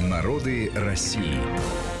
Народы 0.00 0.70
России. 0.74 1.38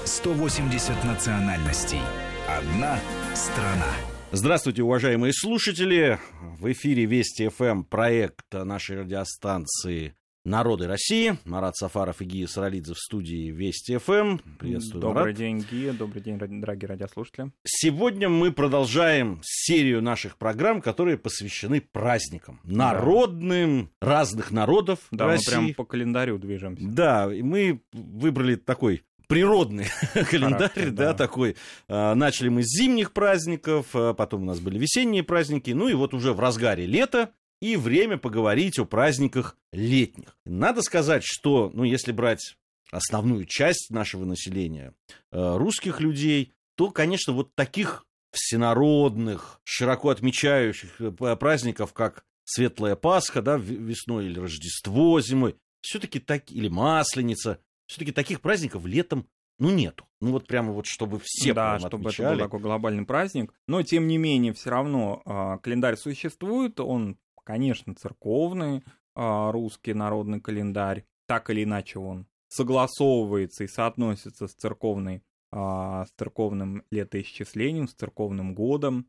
180 0.04 1.02
национальностей. 1.04 2.00
Одна 2.46 2.98
страна. 3.34 3.90
Здравствуйте, 4.32 4.82
уважаемые 4.82 5.32
слушатели. 5.32 6.18
В 6.58 6.70
эфире 6.72 7.06
Вести 7.06 7.48
ФМ 7.48 7.84
проект 7.84 8.52
нашей 8.52 9.00
радиостанции 9.00 10.14
«Народы 10.46 10.86
России». 10.86 11.38
Марат 11.44 11.74
Сафаров 11.76 12.22
и 12.22 12.24
Гия 12.24 12.46
Саралидзе 12.46 12.94
в 12.94 12.98
студии 12.98 13.50
Вести 13.50 13.96
ФМ. 13.98 14.38
Приветствую, 14.60 15.02
Добрый 15.02 15.24
Марат. 15.24 15.36
день, 15.36 15.66
Гия. 15.68 15.92
Добрый 15.92 16.22
день, 16.22 16.38
дорогие 16.38 16.86
радиослушатели. 16.86 17.50
Сегодня 17.64 18.28
мы 18.28 18.52
продолжаем 18.52 19.40
серию 19.42 20.00
наших 20.00 20.36
программ, 20.36 20.80
которые 20.80 21.18
посвящены 21.18 21.80
праздникам. 21.80 22.60
Народным, 22.62 23.90
да. 24.00 24.06
разных 24.06 24.52
народов 24.52 25.00
Да, 25.10 25.26
России. 25.26 25.50
мы 25.50 25.62
прям 25.64 25.74
по 25.74 25.84
календарю 25.84 26.38
движемся. 26.38 26.84
Да, 26.86 27.34
и 27.34 27.42
мы 27.42 27.82
выбрали 27.92 28.54
такой 28.54 29.02
природный 29.26 29.86
календарь, 30.30 30.70
Характер, 30.70 30.90
да, 30.92 31.04
да, 31.06 31.14
такой. 31.14 31.56
А, 31.88 32.14
начали 32.14 32.50
мы 32.50 32.62
с 32.62 32.68
зимних 32.68 33.12
праздников, 33.12 33.86
а 33.94 34.14
потом 34.14 34.42
у 34.42 34.44
нас 34.44 34.60
были 34.60 34.78
весенние 34.78 35.24
праздники, 35.24 35.72
ну 35.72 35.88
и 35.88 35.94
вот 35.94 36.14
уже 36.14 36.32
в 36.32 36.38
разгаре 36.38 36.86
лета 36.86 37.32
и 37.60 37.76
время 37.76 38.18
поговорить 38.18 38.78
о 38.78 38.84
праздниках 38.84 39.56
летних. 39.72 40.36
Надо 40.44 40.82
сказать, 40.82 41.22
что, 41.24 41.70
ну, 41.72 41.84
если 41.84 42.12
брать 42.12 42.56
основную 42.90 43.44
часть 43.46 43.90
нашего 43.90 44.24
населения, 44.24 44.94
э, 45.32 45.56
русских 45.56 46.00
людей, 46.00 46.52
то, 46.76 46.90
конечно, 46.90 47.32
вот 47.32 47.54
таких 47.54 48.06
всенародных, 48.32 49.60
широко 49.64 50.10
отмечающих 50.10 51.00
э, 51.00 51.10
праздников, 51.36 51.92
как 51.92 52.24
Светлая 52.44 52.94
Пасха, 52.94 53.42
да, 53.42 53.56
весной 53.56 54.26
или 54.26 54.38
Рождество 54.38 55.20
зимой, 55.20 55.56
все-таки 55.80 56.20
так, 56.20 56.50
или 56.52 56.68
Масленица, 56.68 57.58
все-таки 57.86 58.12
таких 58.12 58.40
праздников 58.40 58.84
летом 58.84 59.26
ну, 59.58 59.70
нету. 59.70 60.06
Ну, 60.20 60.32
вот 60.32 60.46
прямо 60.46 60.72
вот, 60.72 60.86
чтобы 60.86 61.18
все 61.22 61.54
Да, 61.54 61.78
чтобы 61.78 62.08
отмечали. 62.10 62.28
это 62.28 62.36
был 62.36 62.44
такой 62.44 62.60
глобальный 62.60 63.06
праздник. 63.06 63.54
Но, 63.66 63.82
тем 63.82 64.06
не 64.06 64.18
менее, 64.18 64.52
все 64.52 64.70
равно 64.70 65.22
э, 65.24 65.58
календарь 65.62 65.96
существует. 65.96 66.78
Он 66.78 67.16
конечно, 67.46 67.94
церковный 67.94 68.82
а, 69.14 69.52
русский 69.52 69.94
народный 69.94 70.40
календарь, 70.40 71.06
так 71.26 71.48
или 71.48 71.64
иначе 71.64 71.98
он 71.98 72.26
согласовывается 72.48 73.64
и 73.64 73.68
соотносится 73.68 74.48
с 74.48 74.54
церковной 74.54 75.22
а, 75.52 76.04
с 76.06 76.10
церковным 76.18 76.82
летоисчислением, 76.90 77.88
с 77.88 77.94
церковным 77.94 78.54
годом. 78.54 79.06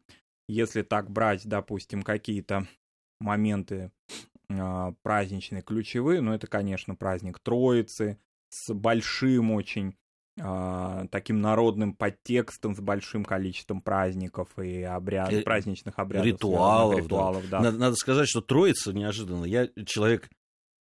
Если 0.47 0.83
так 0.83 1.09
брать, 1.09 1.45
допустим, 1.47 2.03
какие-то 2.03 2.67
моменты 3.19 3.91
а, 4.49 4.93
праздничные, 5.01 5.63
ключевые, 5.63 6.21
ну, 6.21 6.31
это, 6.33 6.47
конечно, 6.47 6.95
праздник 6.95 7.39
Троицы 7.39 8.19
с 8.49 8.73
большим 8.73 9.51
очень 9.51 9.97
таким 10.37 11.41
народным 11.41 11.93
подтекстом 11.93 12.75
с 12.75 12.79
большим 12.79 13.25
количеством 13.25 13.81
праздников 13.81 14.47
и 14.59 14.83
обряд, 14.83 15.33
э, 15.33 15.41
праздничных 15.41 15.97
обрядов. 15.97 16.27
Ритуалов. 16.27 16.99
ритуалов 16.99 17.49
да. 17.49 17.59
Надо, 17.59 17.77
надо 17.77 17.95
сказать, 17.95 18.29
что 18.29 18.41
Троица 18.41 18.93
неожиданно. 18.93 19.45
Я 19.45 19.67
человек 19.85 20.29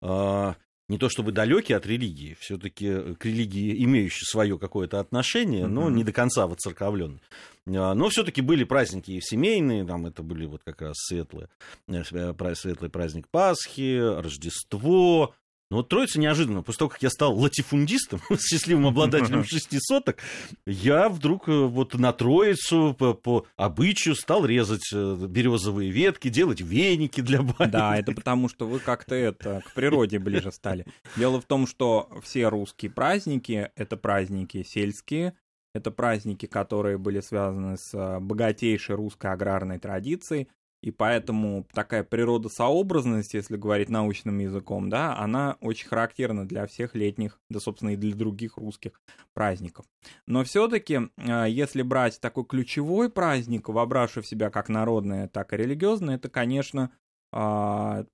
э, 0.03 0.53
не 0.89 0.97
то 0.97 1.09
чтобы 1.09 1.31
далекий 1.31 1.73
от 1.73 1.85
религии, 1.85 2.37
все-таки 2.39 3.15
к 3.15 3.25
религии 3.25 3.83
имеющий 3.83 4.25
свое 4.25 4.57
какое-то 4.57 4.99
отношение, 4.99 5.65
mm-hmm. 5.65 5.67
но 5.67 5.89
не 5.89 6.03
до 6.03 6.13
конца 6.13 6.47
воцерковленный. 6.47 7.21
Но 7.65 8.07
все-таки 8.09 8.41
были 8.41 8.63
праздники 8.63 9.11
и 9.11 9.21
семейные, 9.21 9.85
там 9.85 10.05
это 10.05 10.23
были 10.23 10.45
вот 10.45 10.61
как 10.63 10.81
раз 10.81 10.95
светлые, 10.97 11.49
э, 11.87 12.55
светлый 12.55 12.89
праздник 12.89 13.27
Пасхи, 13.29 13.99
Рождество, 13.99 15.35
но 15.69 15.77
вот 15.77 15.89
Троица 15.89 16.19
неожиданно, 16.19 16.63
после 16.63 16.79
того, 16.79 16.89
как 16.89 17.03
я 17.03 17.09
стал 17.09 17.37
латифундистом, 17.37 18.21
счастливым 18.39 18.87
обладателем 18.87 19.43
шести 19.43 19.79
соток, 19.81 20.17
я 20.65 21.09
вдруг 21.09 21.49
э, 21.49 21.51
вот 21.51 21.93
на 21.95 22.13
Троицу 22.13 22.95
по, 22.97 23.13
по 23.13 23.45
обычаю 23.57 24.15
стал 24.15 24.45
резать 24.45 24.89
э, 24.93 25.15
березовые 25.27 25.91
ветки, 25.91 26.29
делать 26.29 26.61
веники 26.61 27.19
для 27.19 27.41
бани. 27.41 27.71
Да, 27.71 27.97
это 27.97 28.11
потому, 28.13 28.47
что 28.47 28.65
вы 28.65 28.79
как-то 28.79 29.13
это 29.13 29.61
к 29.65 29.73
природе 29.73 30.19
ближе 30.19 30.53
стали. 30.53 30.85
Дело 31.17 31.41
в 31.41 31.45
том, 31.45 31.67
что 31.67 32.09
все 32.23 32.47
русские 32.47 32.91
праздники— 32.91 33.69
это 33.75 33.97
праздники 33.97 34.63
сельские, 34.63 35.33
это 35.73 35.91
праздники, 35.91 36.45
которые 36.45 36.97
были 36.97 37.19
связаны 37.19 37.77
с 37.77 37.93
э, 37.93 38.19
богатейшей 38.21 38.95
русской 38.95 39.31
аграрной 39.31 39.79
традицией, 39.79 40.47
и 40.81 40.91
поэтому 40.91 41.65
такая 41.73 42.03
природосообразность, 42.03 43.33
если 43.33 43.57
говорить 43.57 43.89
научным 43.89 44.37
языком, 44.37 44.89
да, 44.89 45.17
она 45.17 45.57
очень 45.59 45.87
характерна 45.87 46.47
для 46.47 46.67
всех 46.67 46.93
летних, 46.93 47.39
да, 47.49 47.59
собственно, 47.59 47.91
и 47.91 47.95
для 47.95 48.15
других 48.15 48.57
русских 48.57 49.01
праздников. 49.33 49.85
Но 50.27 50.43
все-таки, 50.43 50.99
а, 51.17 51.45
если 51.45 51.81
брать 51.81 52.21
такой 52.21 52.45
ключевой 52.45 53.09
праздник, 53.09 53.69
вобравший 53.69 54.21
в 54.21 54.27
себя 54.27 54.51
как 54.51 54.69
народное, 54.69 55.27
так 55.27 55.51
и 55.51 55.57
религиозное, 55.57 56.15
это, 56.15 56.29
конечно, 56.29 56.91
а, 57.33 58.05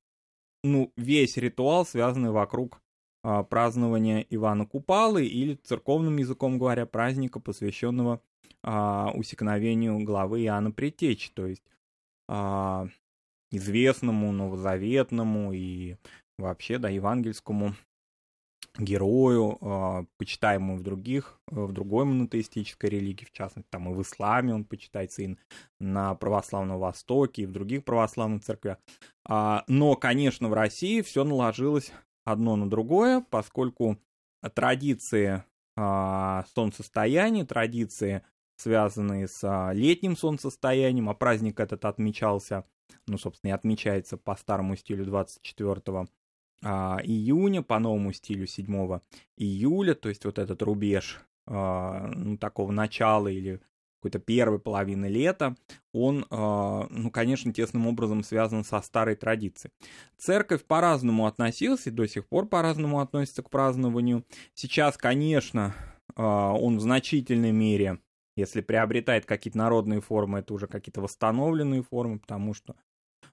ну, 0.64 0.94
весь 0.96 1.36
ритуал, 1.36 1.86
связанный 1.86 2.32
вокруг 2.32 2.82
а, 3.24 3.44
празднования 3.44 4.26
Ивана 4.30 4.66
Купалы 4.66 5.26
или 5.26 5.56
церковным 5.56 6.16
языком 6.16 6.58
говоря 6.58 6.86
праздника, 6.86 7.40
посвященного 7.40 8.22
усекновению 8.66 10.00
главы 10.06 10.44
Иоанна 10.44 10.72
Предтечи, 10.72 11.32
то 11.34 11.46
есть 11.46 11.64
а, 12.28 12.88
известному 13.52 14.32
новозаветному 14.32 15.54
и 15.54 15.98
вообще, 16.38 16.78
да, 16.78 16.90
евангельскому 16.90 17.76
герою, 18.78 19.58
э, 19.62 20.06
почитаемому 20.18 20.78
в 20.78 20.84
других, 20.84 21.40
в 21.48 21.72
другой 21.72 22.06
монотеистической 22.06 22.90
религии, 22.90 23.26
в 23.26 23.32
частности, 23.32 23.70
там 23.70 23.90
и 23.90 23.94
в 23.94 24.02
исламе 24.02 24.56
он 24.56 24.66
почитается, 24.66 25.22
и 25.22 25.36
на 25.80 26.16
православном 26.16 26.80
Востоке, 26.80 27.44
и 27.44 27.46
в 27.46 27.52
других 27.52 27.84
православных 27.84 28.44
церквях. 28.44 28.80
А, 29.26 29.64
но, 29.68 29.96
конечно, 29.96 30.50
в 30.50 30.54
России 30.54 31.02
все 31.02 31.24
наложилось 31.24 31.92
одно 32.26 32.56
на 32.56 32.68
другое, 32.68 33.24
поскольку 33.30 34.00
традиции 34.56 35.44
а, 35.78 36.46
солнцестояния, 36.56 37.46
традиции 37.46 38.24
связанные 38.56 39.28
с 39.28 39.44
а, 39.44 39.72
летним 39.74 40.16
солнцестоянием, 40.16 41.10
а 41.10 41.14
праздник 41.14 41.60
этот 41.60 41.86
отмечался, 41.86 42.66
ну, 43.08 43.18
собственно, 43.18 43.52
и 43.52 43.54
отмечается 43.54 44.18
по 44.18 44.36
старому 44.36 44.76
стилю 44.76 45.06
24 45.06 46.08
а, 46.64 47.00
июня, 47.04 47.62
по 47.62 47.80
новому 47.80 48.14
стилю 48.14 48.48
7 48.48 49.00
июля, 49.38 49.96
то 49.96 50.10
есть 50.10 50.26
вот 50.26 50.40
этот 50.40 50.62
рубеж 50.62 51.22
а, 51.46 52.08
ну, 52.08 52.38
такого 52.38 52.72
начала 52.72 53.28
или 53.28 53.62
какой-то 54.00 54.20
первой 54.20 54.60
половины 54.60 55.06
лета, 55.06 55.56
он, 55.94 56.26
ну, 56.30 57.10
конечно, 57.10 57.54
тесным 57.54 57.88
образом 57.88 58.22
связан 58.22 58.66
со 58.66 58.82
старой 58.82 59.16
традицией. 59.16 59.72
Церковь 60.18 60.66
по-разному 60.66 61.26
относилась 61.26 61.88
и 61.88 61.90
до 61.90 62.06
сих 62.06 62.28
пор 62.28 62.48
по-разному 62.48 63.00
относится 63.00 63.44
к 63.44 63.50
празднованию. 63.50 64.26
Сейчас, 64.56 64.98
конечно, 64.98 65.74
он 66.18 66.80
в 66.80 66.82
значительной 66.82 67.54
мере 67.54 68.00
если 68.36 68.62
приобретает 68.62 69.26
какие-то 69.26 69.58
народные 69.58 70.02
формы, 70.02 70.40
это 70.40 70.54
уже 70.54 70.68
какие-то 70.68 71.02
восстановленные 71.02 71.84
формы, 71.84 72.20
потому 72.20 72.54
что 72.54 72.76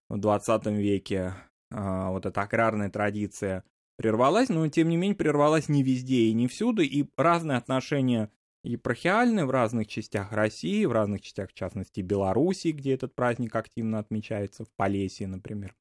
в 0.09 0.19
20 0.19 0.67
веке 0.67 1.35
а, 1.71 2.11
вот 2.11 2.27
эта 2.27 2.43
аграрная 2.43 2.91
традиция 2.91 3.65
прервалась, 3.97 4.49
но 4.49 4.67
тем 4.69 4.89
не 4.89 4.97
менее 4.97 5.17
прервалась 5.17 5.69
не 5.69 5.83
везде 5.83 6.23
и 6.23 6.33
не 6.33 6.49
всюду, 6.49 6.83
и 6.83 7.07
разные 7.17 7.59
отношения 7.59 8.31
епархиальные 8.63 9.47
в 9.47 9.51
разных 9.51 9.87
частях 9.87 10.33
России, 10.33 10.85
в 10.85 10.93
разных 10.93 11.23
частях, 11.23 11.51
в 11.51 11.55
частности, 11.55 12.01
Белоруссии, 12.01 12.73
где 12.73 12.95
этот 12.95 13.15
праздник 13.15 13.55
активно 13.57 13.99
отмечается, 13.99 14.65
в 14.65 14.69
Полесье, 14.77 15.27
например 15.27 15.75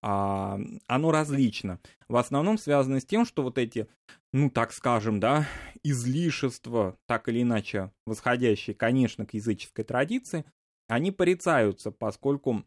оно 0.00 1.10
различно. 1.10 1.78
В 2.08 2.16
основном 2.16 2.58
связано 2.58 3.00
с 3.00 3.04
тем, 3.04 3.24
что 3.24 3.42
вот 3.42 3.58
эти, 3.58 3.86
ну 4.32 4.50
так 4.50 4.72
скажем, 4.72 5.20
да, 5.20 5.46
излишества, 5.82 6.96
так 7.06 7.28
или 7.28 7.42
иначе 7.42 7.92
восходящие, 8.06 8.74
конечно, 8.74 9.26
к 9.26 9.34
языческой 9.34 9.84
традиции, 9.84 10.44
они 10.88 11.12
порицаются, 11.12 11.90
поскольку 11.90 12.64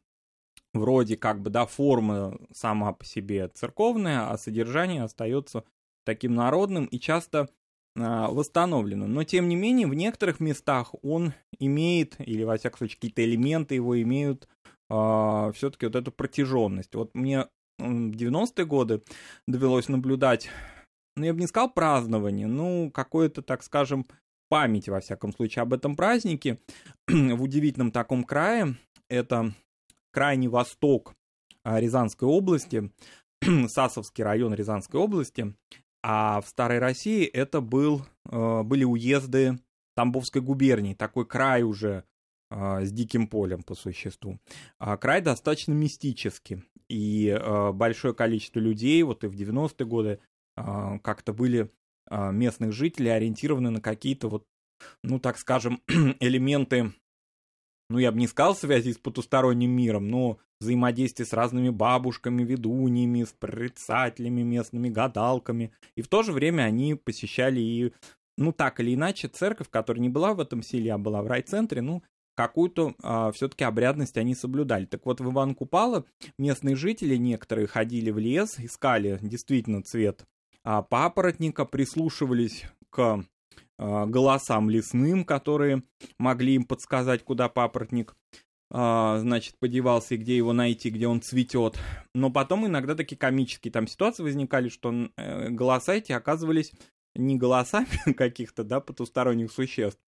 вроде 0.74 1.18
как 1.18 1.42
бы, 1.42 1.50
да, 1.50 1.66
форма 1.66 2.38
сама 2.52 2.94
по 2.94 3.06
себе 3.06 3.48
церковная, 3.50 4.30
а 4.30 4.38
содержание 4.38 5.04
остается 5.04 5.64
таким 6.06 6.36
народным 6.36 6.86
и 6.86 7.00
часто 7.00 7.50
а, 7.96 8.28
восстановленным. 8.30 9.14
Но, 9.14 9.24
тем 9.24 9.48
не 9.48 9.56
менее, 9.56 9.88
в 9.88 9.94
некоторых 9.94 10.40
местах 10.40 10.96
он 11.04 11.34
имеет, 11.60 12.16
или, 12.20 12.44
во 12.44 12.58
всяком 12.58 12.80
случае, 12.80 12.96
какие-то 12.96 13.24
элементы 13.24 13.76
его 13.76 14.02
имеют 14.02 14.48
а, 14.96 15.52
все-таки 15.54 15.88
вот 15.88 15.96
эту 15.96 16.12
протяженность. 16.12 16.94
Вот 16.94 17.16
мне 17.16 17.48
в 17.80 18.12
90-е 18.12 18.66
годы 18.66 19.02
довелось 19.48 19.90
наблюдать, 19.90 20.50
ну, 21.18 21.26
я 21.26 21.34
бы 21.34 21.40
не 21.40 21.48
сказал 21.48 21.72
празднование, 21.72 22.46
ну, 22.46 22.92
какое-то, 22.92 23.42
так 23.42 23.64
скажем, 23.64 24.06
память, 24.50 24.90
во 24.90 25.00
всяком 25.00 25.34
случае, 25.34 25.64
об 25.64 25.74
этом 25.74 25.96
празднике 25.96 26.60
в 27.08 27.42
удивительном 27.42 27.92
таком 27.92 28.24
крае. 28.24 28.76
Это 29.10 29.54
крайний 30.12 30.48
восток 30.48 31.16
а, 31.64 31.80
Рязанской 31.80 32.28
области, 32.28 32.92
Сасовский 33.68 34.24
район 34.24 34.54
Рязанской 34.54 35.00
области. 35.00 35.56
А 36.04 36.40
в 36.42 36.48
Старой 36.48 36.78
России 36.80 37.26
это 37.26 37.62
был, 37.62 38.06
были 38.26 38.84
уезды 38.84 39.58
Тамбовской 39.96 40.42
губернии, 40.42 40.94
такой 40.94 41.26
край 41.26 41.64
уже 41.64 42.04
с 42.54 42.92
диким 42.92 43.28
полем 43.28 43.64
по 43.64 43.74
существу. 43.76 44.40
А 44.80 44.98
край 44.98 45.22
достаточно 45.22 45.74
мистический, 45.74 46.64
и 46.88 47.36
большое 47.74 48.14
количество 48.14 48.60
людей, 48.60 49.02
вот 49.04 49.24
и 49.24 49.28
в 49.28 49.36
90-е 49.36 49.86
годы, 49.86 50.20
как-то 50.56 51.34
были 51.34 51.72
местных 52.12 52.74
жителей 52.74 53.10
ориентированы 53.10 53.72
на 53.72 53.82
какие-то 53.82 54.30
вот, 54.30 54.46
ну, 55.04 55.20
так 55.20 55.38
скажем, 55.38 55.82
элементы 56.20 56.94
ну, 57.90 58.00
я 58.00 58.12
бы 58.12 58.18
не 58.18 58.28
сказал 58.28 58.56
связи 58.56 58.94
с 58.94 58.98
потусторонним 58.98 59.70
миром, 59.70 60.08
но 60.10 60.40
взаимодействие 60.60 61.28
с 61.28 61.34
разными 61.34 61.70
бабушками, 61.70 62.44
ведуньями, 62.44 63.24
с 63.24 63.34
прорицателями, 63.34 64.42
местными 64.42 64.90
гадалками. 64.90 65.72
И 65.96 66.02
в 66.02 66.08
то 66.08 66.24
же 66.24 66.32
время 66.32 66.64
они 66.64 66.96
посещали 66.96 67.60
и, 67.60 67.94
ну, 68.38 68.52
так 68.52 68.80
или 68.80 68.96
иначе, 68.96 69.28
церковь, 69.28 69.70
которая 69.70 70.02
не 70.02 70.10
была 70.10 70.34
в 70.34 70.40
этом 70.40 70.64
селе, 70.64 70.94
а 70.94 70.98
была 70.98 71.22
в 71.22 71.28
райцентре, 71.28 71.82
ну, 71.82 72.02
какую-то 72.36 72.96
а, 73.02 73.32
все-таки 73.32 73.64
обрядность 73.64 74.18
они 74.18 74.36
соблюдали. 74.36 74.86
Так 74.86 75.06
вот, 75.06 75.22
в 75.22 75.32
Иван 75.32 75.56
Купала 75.56 76.06
местные 76.38 76.76
жители 76.76 77.16
некоторые 77.16 77.68
ходили 77.68 78.12
в 78.12 78.18
лес, 78.18 78.60
искали 78.60 79.20
действительно 79.22 79.84
цвет 79.84 80.26
а, 80.64 80.82
папоротника, 80.82 81.66
прислушивались 81.66 82.66
к 82.90 83.24
Э, 83.80 84.06
голосам 84.06 84.70
лесным, 84.70 85.26
которые 85.26 85.84
могли 86.20 86.56
им 86.56 86.64
подсказать, 86.64 87.24
куда 87.24 87.50
папоротник 87.50 88.16
э, 88.72 89.16
значит, 89.20 89.58
подевался 89.60 90.16
и 90.16 90.18
где 90.18 90.38
его 90.38 90.54
найти, 90.54 90.90
где 90.90 91.08
он 91.08 91.22
цветет. 91.22 91.80
Но 92.14 92.30
потом 92.32 92.68
иногда 92.68 92.96
такие 92.96 93.18
комические 93.18 93.72
там 93.72 93.88
ситуации 93.88 94.24
возникали, 94.24 94.70
что 94.70 94.94
э, 95.18 95.50
голоса 95.50 95.96
эти 95.96 96.12
оказывались 96.12 96.72
не 97.16 97.36
голосами 97.38 98.14
каких-то, 98.18 98.64
да, 98.64 98.80
потусторонних 98.80 99.52
существ, 99.52 100.00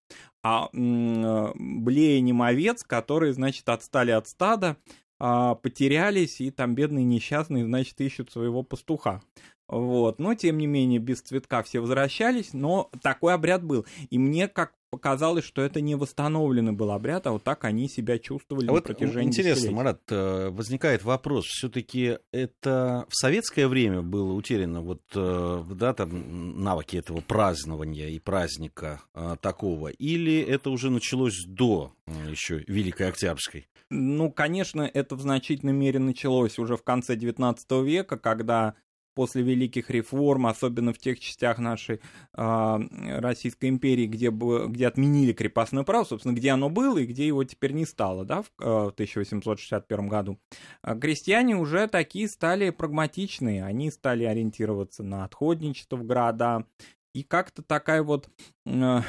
а 0.44 0.70
блеянием 0.74 2.42
овец, 2.42 2.84
которые, 2.84 3.34
значит, 3.34 3.68
отстали 3.70 4.12
от 4.12 4.28
стада, 4.28 4.78
а, 5.20 5.56
потерялись, 5.56 6.42
и 6.42 6.52
там 6.52 6.76
бедные 6.76 7.06
несчастные, 7.06 7.66
значит, 7.66 8.00
ищут 8.02 8.32
своего 8.32 8.64
пастуха. 8.64 9.22
Вот, 9.68 10.20
но 10.20 10.36
тем 10.36 10.58
не 10.60 10.68
менее 10.68 11.00
без 11.00 11.22
цветка 11.22 11.64
все 11.64 11.80
возвращались, 11.80 12.54
но 12.54 12.92
такой 13.02 13.34
обряд 13.34 13.64
был. 13.64 13.86
И 14.12 14.20
мне 14.20 14.48
как 14.48 14.74
показалось, 14.96 15.44
что 15.44 15.62
это 15.62 15.82
не 15.82 15.96
восстановленный 15.96 16.72
был 16.72 16.92
обряд, 16.92 17.28
а 17.28 17.34
вот 17.34 17.44
так 17.44 17.66
они 17.66 17.90
себя 17.90 18.18
чувствовали 18.18 18.64
а 18.64 18.68
на 18.68 18.72
вот 18.72 18.86
протяжении 18.86 19.28
Интересно, 19.28 19.72
Марат, 19.72 20.02
э, 20.10 20.48
возникает 20.52 21.04
вопрос, 21.04 21.44
все-таки 21.48 22.20
это 22.32 23.06
в 23.10 23.14
советское 23.14 23.68
время 23.68 24.02
было 24.02 24.32
утеряно 24.32 24.82
вот, 24.82 25.02
э, 25.14 25.64
да, 25.72 25.94
там, 25.94 26.64
навыки 26.64 26.96
этого 26.96 27.20
празднования 27.20 28.08
и 28.08 28.20
праздника 28.20 29.02
э, 29.14 29.36
такого, 29.42 29.90
или 29.90 30.40
это 30.40 30.70
уже 30.70 30.90
началось 30.90 31.44
до 31.46 31.92
еще 32.30 32.64
Великой 32.68 33.10
Октябрьской? 33.10 33.68
Ну, 33.90 34.32
конечно, 34.32 34.90
это 34.94 35.18
в 35.18 35.22
значительной 35.22 35.74
мере 35.74 36.00
началось 36.00 36.58
уже 36.58 36.78
в 36.78 36.84
конце 36.84 37.16
XIX 37.16 37.84
века, 37.84 38.18
когда 38.18 38.76
после 39.16 39.42
великих 39.42 39.90
реформ, 39.90 40.46
особенно 40.46 40.94
в 40.94 41.00
тех 41.00 41.20
частях 41.20 41.58
нашей 41.58 42.02
э, 42.34 43.20
Российской 43.20 43.70
империи, 43.70 44.06
где, 44.06 44.30
где 44.30 44.88
отменили 44.88 45.34
крепостное 45.34 45.84
право, 45.84 46.04
собственно, 46.04 46.34
где 46.34 46.52
оно 46.52 46.70
было 46.70 47.00
и 47.00 47.06
где 47.06 47.26
его 47.26 47.44
теперь 47.44 47.72
не 47.72 47.86
стало, 47.86 48.26
да, 48.26 48.44
в, 48.44 48.52
э, 48.60 48.66
в 48.66 48.90
1861 48.90 50.08
году, 50.08 50.38
а 50.82 50.96
крестьяне 50.96 51.56
уже 51.56 51.88
такие 51.88 52.28
стали 52.28 52.70
прагматичные, 52.70 53.64
они 53.64 53.90
стали 53.90 54.26
ориентироваться 54.26 55.04
на 55.04 55.24
отходничество 55.24 55.96
в 55.96 56.06
города, 56.06 56.66
и 57.14 57.24
как-то 57.24 57.64
такая 57.64 58.04
вот... 58.04 58.30
Э, 58.66 59.02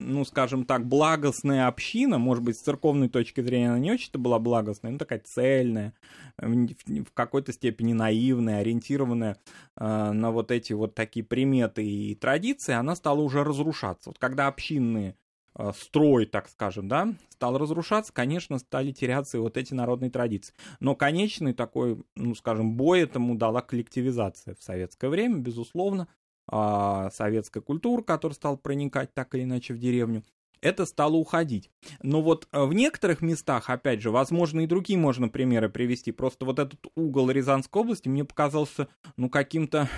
ну, 0.00 0.24
скажем 0.24 0.64
так, 0.64 0.86
благостная 0.86 1.68
община, 1.68 2.18
может 2.18 2.42
быть, 2.42 2.56
с 2.56 2.62
церковной 2.62 3.08
точки 3.08 3.42
зрения 3.42 3.68
она 3.68 3.78
не 3.78 3.92
очень-то 3.92 4.18
была 4.18 4.38
благостная, 4.38 4.90
но 4.90 4.98
такая 4.98 5.20
цельная, 5.20 5.94
в 6.38 7.12
какой-то 7.12 7.52
степени 7.52 7.92
наивная, 7.92 8.60
ориентированная 8.60 9.36
э, 9.76 10.12
на 10.12 10.30
вот 10.30 10.50
эти 10.50 10.72
вот 10.72 10.94
такие 10.94 11.24
приметы 11.24 11.84
и 11.84 12.14
традиции, 12.14 12.72
она 12.72 12.96
стала 12.96 13.20
уже 13.20 13.44
разрушаться. 13.44 14.08
Вот 14.10 14.18
когда 14.18 14.48
общинный 14.48 15.16
э, 15.54 15.72
строй, 15.76 16.24
так 16.24 16.48
скажем, 16.48 16.88
да, 16.88 17.12
стал 17.28 17.58
разрушаться, 17.58 18.12
конечно, 18.12 18.58
стали 18.58 18.92
теряться 18.92 19.36
и 19.36 19.40
вот 19.40 19.58
эти 19.58 19.74
народные 19.74 20.10
традиции. 20.10 20.54
Но 20.80 20.94
конечный 20.96 21.52
такой, 21.52 22.02
ну, 22.16 22.34
скажем, 22.34 22.74
бой 22.74 23.02
этому 23.02 23.34
дала 23.36 23.60
коллективизация 23.60 24.54
в 24.54 24.62
советское 24.62 25.08
время, 25.08 25.38
безусловно, 25.38 26.08
а, 26.52 27.10
советская 27.12 27.62
культура, 27.62 28.02
которая 28.02 28.34
стала 28.34 28.56
проникать 28.56 29.14
так 29.14 29.34
или 29.36 29.44
иначе 29.44 29.72
в 29.72 29.78
деревню, 29.78 30.24
это 30.60 30.84
стало 30.84 31.14
уходить. 31.14 31.70
Но 32.02 32.20
вот 32.20 32.48
э, 32.52 32.64
в 32.64 32.74
некоторых 32.74 33.22
местах, 33.22 33.70
опять 33.70 34.02
же, 34.02 34.10
возможно, 34.10 34.60
и 34.60 34.66
другие 34.66 34.98
можно 34.98 35.28
примеры 35.28 35.68
привести. 35.68 36.12
Просто 36.12 36.44
вот 36.44 36.58
этот 36.58 36.80
угол 36.96 37.30
Рязанской 37.30 37.80
области 37.80 38.08
мне 38.08 38.24
показался, 38.24 38.88
ну, 39.16 39.30
каким-то 39.30 39.88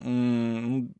ну, 0.00 0.90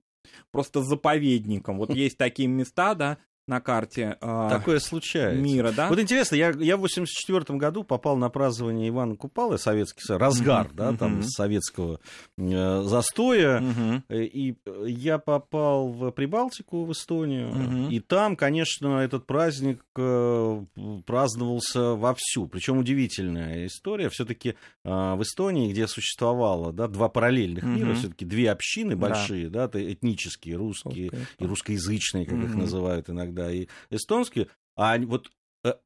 просто 0.51 0.83
заповедником. 0.83 1.79
Вот 1.79 1.91
есть 1.95 2.19
такие 2.19 2.49
места, 2.49 2.95
да, 2.95 3.19
на 3.49 3.61
карте 3.61 4.17
э, 4.21 4.49
Такое 4.51 4.79
случается. 4.79 5.41
мира, 5.41 5.73
да? 5.73 5.89
Вот 5.89 5.99
интересно, 5.99 6.37
я, 6.37 6.51
я 6.51 6.77
в 6.77 6.81
84 6.81 7.59
году 7.59 7.83
попал 7.83 8.17
на 8.17 8.29
празднование 8.29 8.89
Ивана 8.89 9.17
Купалы, 9.17 9.59
советский 9.59 10.03
разгар, 10.09 10.67
mm-hmm. 10.67 10.75
да, 10.75 10.93
там, 10.93 11.19
mm-hmm. 11.19 11.27
советского 11.27 12.01
э, 12.37 12.83
застоя, 12.85 13.61
mm-hmm. 13.61 14.25
и 14.27 14.57
я 14.87 15.19
попал 15.19 15.89
в 15.89 16.11
Прибалтику, 16.11 16.85
в 16.85 16.93
Эстонию, 16.93 17.49
mm-hmm. 17.49 17.91
и 17.91 18.01
там, 18.01 18.37
конечно, 18.37 18.99
этот 18.99 19.27
праздник 19.27 19.83
э, 19.97 20.65
праздновался 21.07 21.95
вовсю, 21.95 22.47
причем 22.47 22.79
удивительная 22.79 23.67
история, 23.67 24.11
все-таки 24.11 24.51
э, 24.51 24.55
в 24.85 25.23
Эстонии, 25.23 25.73
где 25.73 25.87
существовало, 25.87 26.73
да, 26.73 26.87
два 26.89 27.09
параллельных 27.09 27.65
mm-hmm. 27.65 27.77
мира, 27.77 27.95
все-таки 27.95 28.25
две 28.25 28.51
общины 28.51 28.95
большие, 28.97 29.49
да, 29.49 29.69
да 29.69 29.81
этнические, 29.81 30.57
русские 30.57 31.09
okay. 31.09 31.27
и 31.39 31.47
русскоязычные, 31.47 32.27
как 32.27 32.35
mm-hmm. 32.35 32.45
их 32.45 32.55
называют 32.55 33.11
иногда, 33.11 33.38
да, 33.39 33.51
и 33.53 33.69
эстонские, 33.91 34.49
а 34.77 34.99
вот 34.99 35.31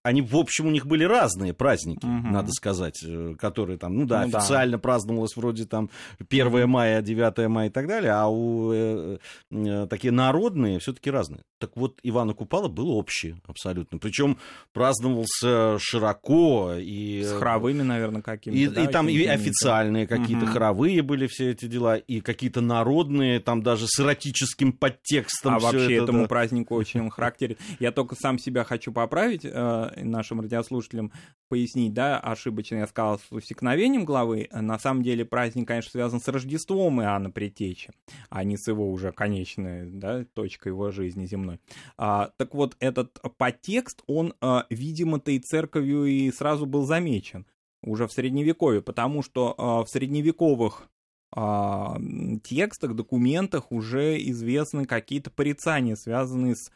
они, 0.03 0.21
в 0.21 0.37
общем, 0.37 0.67
у 0.67 0.71
них 0.71 0.87
были 0.87 1.05
разные 1.05 1.55
праздники, 1.55 2.05
угу. 2.05 2.29
надо 2.29 2.53
сказать, 2.53 3.03
э, 3.05 3.35
которые 3.39 3.79
там, 3.79 3.97
ну 3.97 4.07
да, 4.07 4.27
ну, 4.27 4.37
официально 4.37 4.77
да. 4.77 4.79
праздновалось 4.79 5.35
вроде 5.37 5.65
там 5.65 5.91
1 6.31 6.69
мая, 6.69 7.01
9 7.01 7.49
мая 7.49 7.69
и 7.69 7.71
так 7.71 7.87
далее, 7.87 8.13
а 8.13 8.29
у 8.29 8.73
э, 8.73 9.19
э, 9.51 9.87
такие 9.89 10.13
народные 10.13 10.79
все-таки 10.79 11.11
разные. 11.11 11.43
Так 11.59 11.71
вот, 11.77 12.01
Ивана 12.03 12.35
Купала 12.35 12.69
был 12.69 12.91
общий 12.91 13.37
абсолютно. 13.47 13.99
Причем 13.99 14.37
праздновался 14.73 15.79
широко 15.79 16.73
и... 16.77 17.23
С 17.23 17.39
хоровыми, 17.39 17.83
наверное, 17.83 18.21
какими-то. 18.21 18.59
И, 18.59 18.67
да, 18.75 18.83
и 18.83 18.87
там 18.89 19.09
и 19.09 19.25
официальные 19.25 20.07
какие-то 20.09 20.45
угу. 20.45 20.53
хоровые 20.53 21.03
были 21.03 21.29
все 21.29 21.53
эти 21.53 21.67
дела, 21.67 21.97
и 21.97 22.21
какие-то 22.21 22.61
народные, 22.61 23.39
там 23.39 23.63
даже 23.63 23.87
с 23.87 24.01
эротическим 24.01 24.73
подтекстом. 24.73 25.55
А 25.55 25.59
вообще 25.61 25.95
это, 25.95 26.05
этому 26.05 26.23
да. 26.23 26.29
празднику 26.29 26.75
очень 26.75 27.09
характерен. 27.11 27.57
Я 27.79 27.93
только 27.93 28.17
сам 28.17 28.39
себя 28.39 28.65
хочу 28.65 28.93
поправить 28.93 29.45
Э, 29.63 30.03
нашим 30.03 30.41
радиослушателям 30.41 31.13
пояснить, 31.49 31.95
да, 31.95 32.19
ошибочно 32.19 32.77
я 32.77 32.87
сказал 32.87 33.19
с 33.21 33.31
усекновением 33.31 34.05
главы. 34.05 34.49
На 34.51 34.79
самом 34.79 35.05
деле 35.05 35.25
праздник, 35.25 35.69
конечно, 35.69 35.91
связан 35.91 36.21
с 36.21 36.27
Рождеством 36.27 37.01
Иоанна 37.01 37.31
Предтечи, 37.31 37.93
а 38.29 38.43
не 38.43 38.57
с 38.57 38.67
его 38.67 38.91
уже 38.91 39.13
конечной, 39.13 39.87
да, 39.87 40.25
точкой 40.35 40.69
его 40.69 40.91
жизни 40.91 41.27
земной. 41.27 41.61
А, 41.97 42.33
так 42.39 42.55
вот, 42.55 42.77
этот 42.81 43.21
подтекст, 43.37 44.03
он, 44.09 44.35
а, 44.41 44.67
видимо-то 44.71 45.31
и 45.31 45.39
церковью 45.39 46.07
и 46.07 46.33
сразу 46.33 46.67
был 46.67 46.85
замечен 46.85 47.47
уже 47.83 48.09
в 48.09 48.13
Средневековье, 48.13 48.83
потому 48.83 49.23
что 49.23 49.55
а, 49.59 49.85
в 49.85 49.89
средневековых 49.89 50.89
а, 51.35 51.99
текстах, 52.43 52.95
документах 52.95 53.71
уже 53.71 54.19
известны 54.31 54.87
какие-то 54.87 55.31
порицания, 55.31 55.95
связанные 55.95 56.57
с 56.57 56.73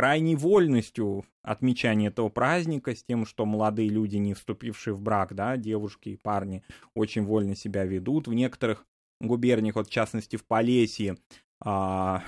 крайней 0.00 0.34
вольностью 0.34 1.26
отмечания 1.42 2.08
этого 2.08 2.30
праздника, 2.30 2.94
с 2.94 3.04
тем, 3.04 3.26
что 3.26 3.44
молодые 3.44 3.90
люди, 3.90 4.16
не 4.16 4.32
вступившие 4.32 4.94
в 4.94 5.02
брак, 5.02 5.34
да, 5.34 5.58
девушки 5.58 6.08
и 6.08 6.16
парни, 6.16 6.62
очень 6.94 7.22
вольно 7.22 7.54
себя 7.54 7.84
ведут. 7.84 8.26
В 8.26 8.32
некоторых 8.32 8.86
губерниях, 9.20 9.74
вот 9.74 9.88
в 9.88 9.90
частности 9.90 10.36
в 10.36 10.46
Полесье, 10.46 11.18
а, 11.62 12.22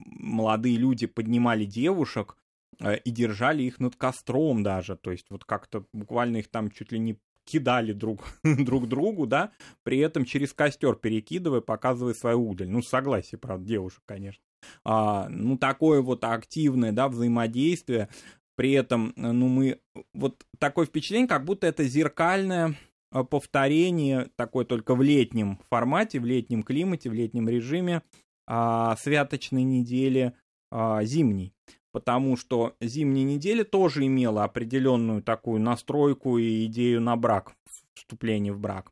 молодые 0.00 0.76
люди 0.76 1.06
поднимали 1.06 1.64
девушек 1.64 2.36
а, 2.80 2.94
и 2.94 3.12
держали 3.12 3.62
их 3.62 3.78
над 3.78 3.94
костром 3.94 4.64
даже, 4.64 4.96
то 4.96 5.12
есть 5.12 5.26
вот 5.30 5.44
как-то 5.44 5.86
буквально 5.92 6.38
их 6.38 6.48
там 6.48 6.68
чуть 6.68 6.90
ли 6.90 6.98
не 6.98 7.20
кидали 7.44 7.92
друг, 7.92 8.24
друг 8.42 8.88
другу, 8.88 9.28
да, 9.28 9.52
при 9.84 9.98
этом 9.98 10.24
через 10.24 10.52
костер 10.52 10.96
перекидывая, 10.96 11.60
показывая 11.60 12.14
свою 12.14 12.48
удаль. 12.48 12.68
Ну, 12.68 12.82
согласие, 12.82 13.38
правда, 13.38 13.64
девушек, 13.64 14.02
конечно 14.04 14.42
а, 14.84 15.28
ну, 15.28 15.56
такое 15.58 16.00
вот 16.00 16.24
активное, 16.24 16.92
да, 16.92 17.08
взаимодействие, 17.08 18.08
при 18.56 18.72
этом, 18.72 19.12
ну, 19.16 19.48
мы, 19.48 19.80
вот 20.12 20.44
такое 20.58 20.86
впечатление, 20.86 21.28
как 21.28 21.44
будто 21.44 21.66
это 21.66 21.84
зеркальное 21.84 22.76
а, 23.10 23.24
повторение, 23.24 24.28
такое 24.36 24.64
только 24.64 24.94
в 24.94 25.02
летнем 25.02 25.58
формате, 25.70 26.20
в 26.20 26.24
летнем 26.24 26.62
климате, 26.62 27.10
в 27.10 27.14
летнем 27.14 27.48
режиме, 27.48 28.02
а, 28.46 28.96
святочной 28.96 29.64
недели 29.64 30.34
а, 30.70 31.02
зимней. 31.04 31.52
Потому 31.92 32.36
что 32.36 32.74
зимняя 32.80 33.24
неделя 33.24 33.62
тоже 33.62 34.06
имела 34.06 34.42
определенную 34.42 35.22
такую 35.22 35.60
настройку 35.60 36.38
и 36.38 36.66
идею 36.66 37.00
на 37.00 37.16
брак, 37.16 37.54
вступление 37.94 38.52
в 38.52 38.58
брак 38.58 38.90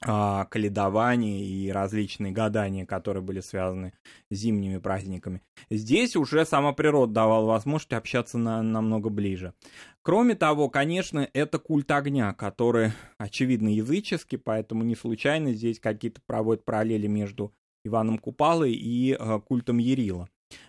каледования 0.00 1.44
и 1.44 1.70
различные 1.70 2.32
гадания, 2.32 2.86
которые 2.86 3.22
были 3.22 3.40
связаны 3.40 3.92
с 4.30 4.36
зимними 4.36 4.78
праздниками. 4.78 5.42
Здесь 5.70 6.14
уже 6.14 6.46
сама 6.46 6.72
природа 6.72 7.12
давала 7.12 7.46
возможность 7.46 7.92
общаться 7.92 8.38
на, 8.38 8.62
намного 8.62 9.10
ближе. 9.10 9.54
Кроме 10.02 10.36
того, 10.36 10.70
конечно, 10.70 11.28
это 11.32 11.58
культ 11.58 11.90
огня, 11.90 12.32
который, 12.32 12.92
очевидно, 13.18 13.68
языческий, 13.68 14.38
поэтому 14.38 14.84
не 14.84 14.94
случайно 14.94 15.52
здесь 15.52 15.80
какие-то 15.80 16.20
проводят 16.26 16.64
параллели 16.64 17.08
между 17.08 17.52
Иваном 17.84 18.18
Купалой 18.18 18.72
и 18.72 19.16
э, 19.18 19.40
культом 19.46 19.78
Ярила. 19.78 20.28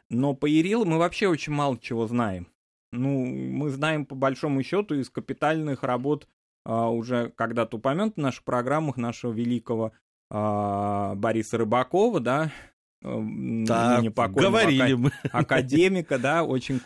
Но 0.09 0.33
по 0.33 0.45
Ярилу 0.45 0.85
мы 0.85 0.97
вообще 0.97 1.27
очень 1.27 1.53
мало 1.53 1.77
чего 1.77 2.07
знаем. 2.07 2.47
Ну, 2.91 3.25
мы 3.25 3.69
знаем 3.69 4.05
по 4.05 4.15
большому 4.15 4.63
счету 4.63 4.95
из 4.95 5.09
капитальных 5.09 5.83
работ 5.83 6.25
а, 6.25 6.38
уже 6.65 7.31
когда-то 7.35 7.77
упомянут 7.77 8.15
в 8.15 8.19
наших 8.19 8.43
программах 8.43 8.97
нашего 8.97 9.31
великого 9.31 9.93
а, 10.29 11.15
Бориса 11.15 11.57
Рыбакова, 11.57 12.19
да, 12.19 12.51
да, 13.01 14.01
говорили 14.01 14.93
мы. 14.93 15.11
академика, 15.31 16.19
да, 16.19 16.43
очень 16.43 16.79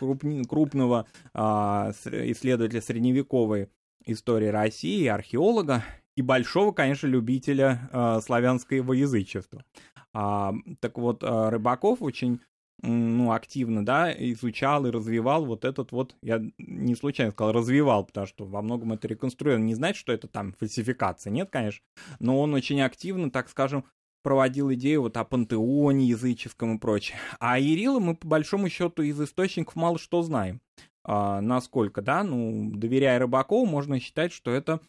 крупного 0.44 1.06
а, 1.32 1.92
исследователя 2.04 2.80
средневековой 2.80 3.68
истории 4.06 4.46
России, 4.46 5.06
археолога 5.06 5.82
и 6.16 6.22
большого, 6.22 6.72
конечно, 6.72 7.06
любителя 7.06 7.88
а, 7.92 8.20
славянского 8.20 8.92
язычества. 8.92 9.64
А, 10.12 10.54
так 10.80 10.96
вот, 10.98 11.24
а, 11.24 11.50
Рыбаков 11.50 12.00
очень 12.00 12.40
ну, 12.82 13.32
активно, 13.32 13.84
да, 13.84 14.12
изучал 14.12 14.86
и 14.86 14.90
развивал 14.90 15.46
вот 15.46 15.64
этот 15.64 15.92
вот, 15.92 16.16
я 16.22 16.42
не 16.58 16.94
случайно 16.94 17.32
сказал 17.32 17.52
развивал, 17.52 18.04
потому 18.04 18.26
что 18.26 18.44
во 18.44 18.62
многом 18.62 18.92
это 18.92 19.08
реконструировано, 19.08 19.64
не 19.64 19.74
знать, 19.74 19.96
что 19.96 20.12
это 20.12 20.28
там 20.28 20.52
фальсификация, 20.52 21.30
нет, 21.30 21.48
конечно, 21.50 21.84
но 22.18 22.40
он 22.40 22.54
очень 22.54 22.80
активно, 22.80 23.30
так 23.30 23.48
скажем, 23.48 23.84
проводил 24.22 24.72
идею 24.72 25.02
вот 25.02 25.16
о 25.16 25.24
пантеоне 25.24 26.06
языческом 26.06 26.76
и 26.76 26.80
прочее. 26.80 27.18
А 27.38 27.60
Ирила 27.60 28.00
мы 28.00 28.16
по 28.16 28.26
большому 28.26 28.68
счету 28.70 29.02
из 29.02 29.20
источников 29.20 29.76
мало 29.76 29.98
что 29.98 30.22
знаем. 30.22 30.60
А, 31.04 31.42
насколько, 31.42 32.00
да, 32.00 32.24
ну, 32.24 32.72
доверяя 32.74 33.18
Рыбакову, 33.18 33.66
можно 33.66 34.00
считать, 34.00 34.32
что 34.32 34.50
это 34.50 34.80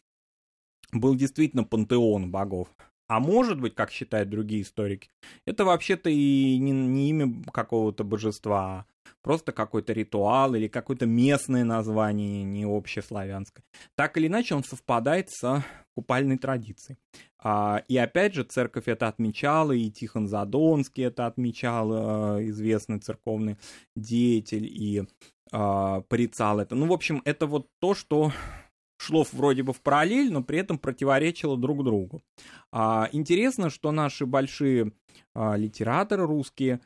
был 0.94 1.15
действительно 1.15 1.65
пантеон 1.65 2.32
богов. 2.32 2.70
А 3.07 3.19
может 3.19 3.62
быть, 3.62 3.75
как 3.75 3.91
считают 3.91 4.29
другие 4.29 4.63
историки, 4.63 5.09
это 5.45 5.63
вообще-то 5.63 6.09
и 6.09 6.57
не, 6.57 6.71
не 6.71 7.09
имя 7.09 7.43
какого-то 7.51 8.03
божества, 8.03 8.65
а 8.65 8.85
просто 9.21 9.51
какой-то 9.51 9.93
ритуал 9.93 10.55
или 10.55 10.67
какое-то 10.67 11.05
местное 11.05 11.63
название, 11.63 12.43
не 12.43 12.65
общеславянское. 12.65 13.63
Так 13.95 14.17
или 14.17 14.27
иначе, 14.27 14.55
он 14.55 14.63
совпадает 14.63 15.29
с 15.29 15.63
купальной 15.95 16.38
традицией. 16.38 16.97
А, 17.39 17.83
и 17.88 17.95
опять 17.97 18.33
же, 18.33 18.43
церковь 18.43 18.88
это 18.88 19.07
отмечала, 19.07 19.71
и 19.71 19.89
Тихон 19.91 20.27
Задонский 20.27 21.05
это 21.05 21.27
отмечал, 21.27 21.91
а, 21.91 22.39
известный 22.43 23.00
церковный 23.00 23.57
деятель, 23.95 24.65
и 24.65 25.03
а, 25.51 26.01
порицал 26.01 26.59
это. 26.59 26.75
Ну, 26.75 26.88
в 26.88 26.93
общем, 26.93 27.21
это 27.25 27.45
вот 27.45 27.67
то, 27.79 27.93
что 27.93 28.31
шло 28.97 29.25
вроде 29.31 29.63
бы 29.63 29.73
в 29.73 29.81
параллель, 29.81 30.31
но 30.31 30.43
при 30.43 30.59
этом 30.59 30.77
противоречило 30.77 31.57
друг 31.57 31.83
другу. 31.83 32.23
А, 32.71 33.09
интересно, 33.11 33.69
что 33.69 33.91
наши 33.91 34.25
большие 34.25 34.91
а, 35.33 35.55
литераторы 35.55 36.25
русские 36.25 36.81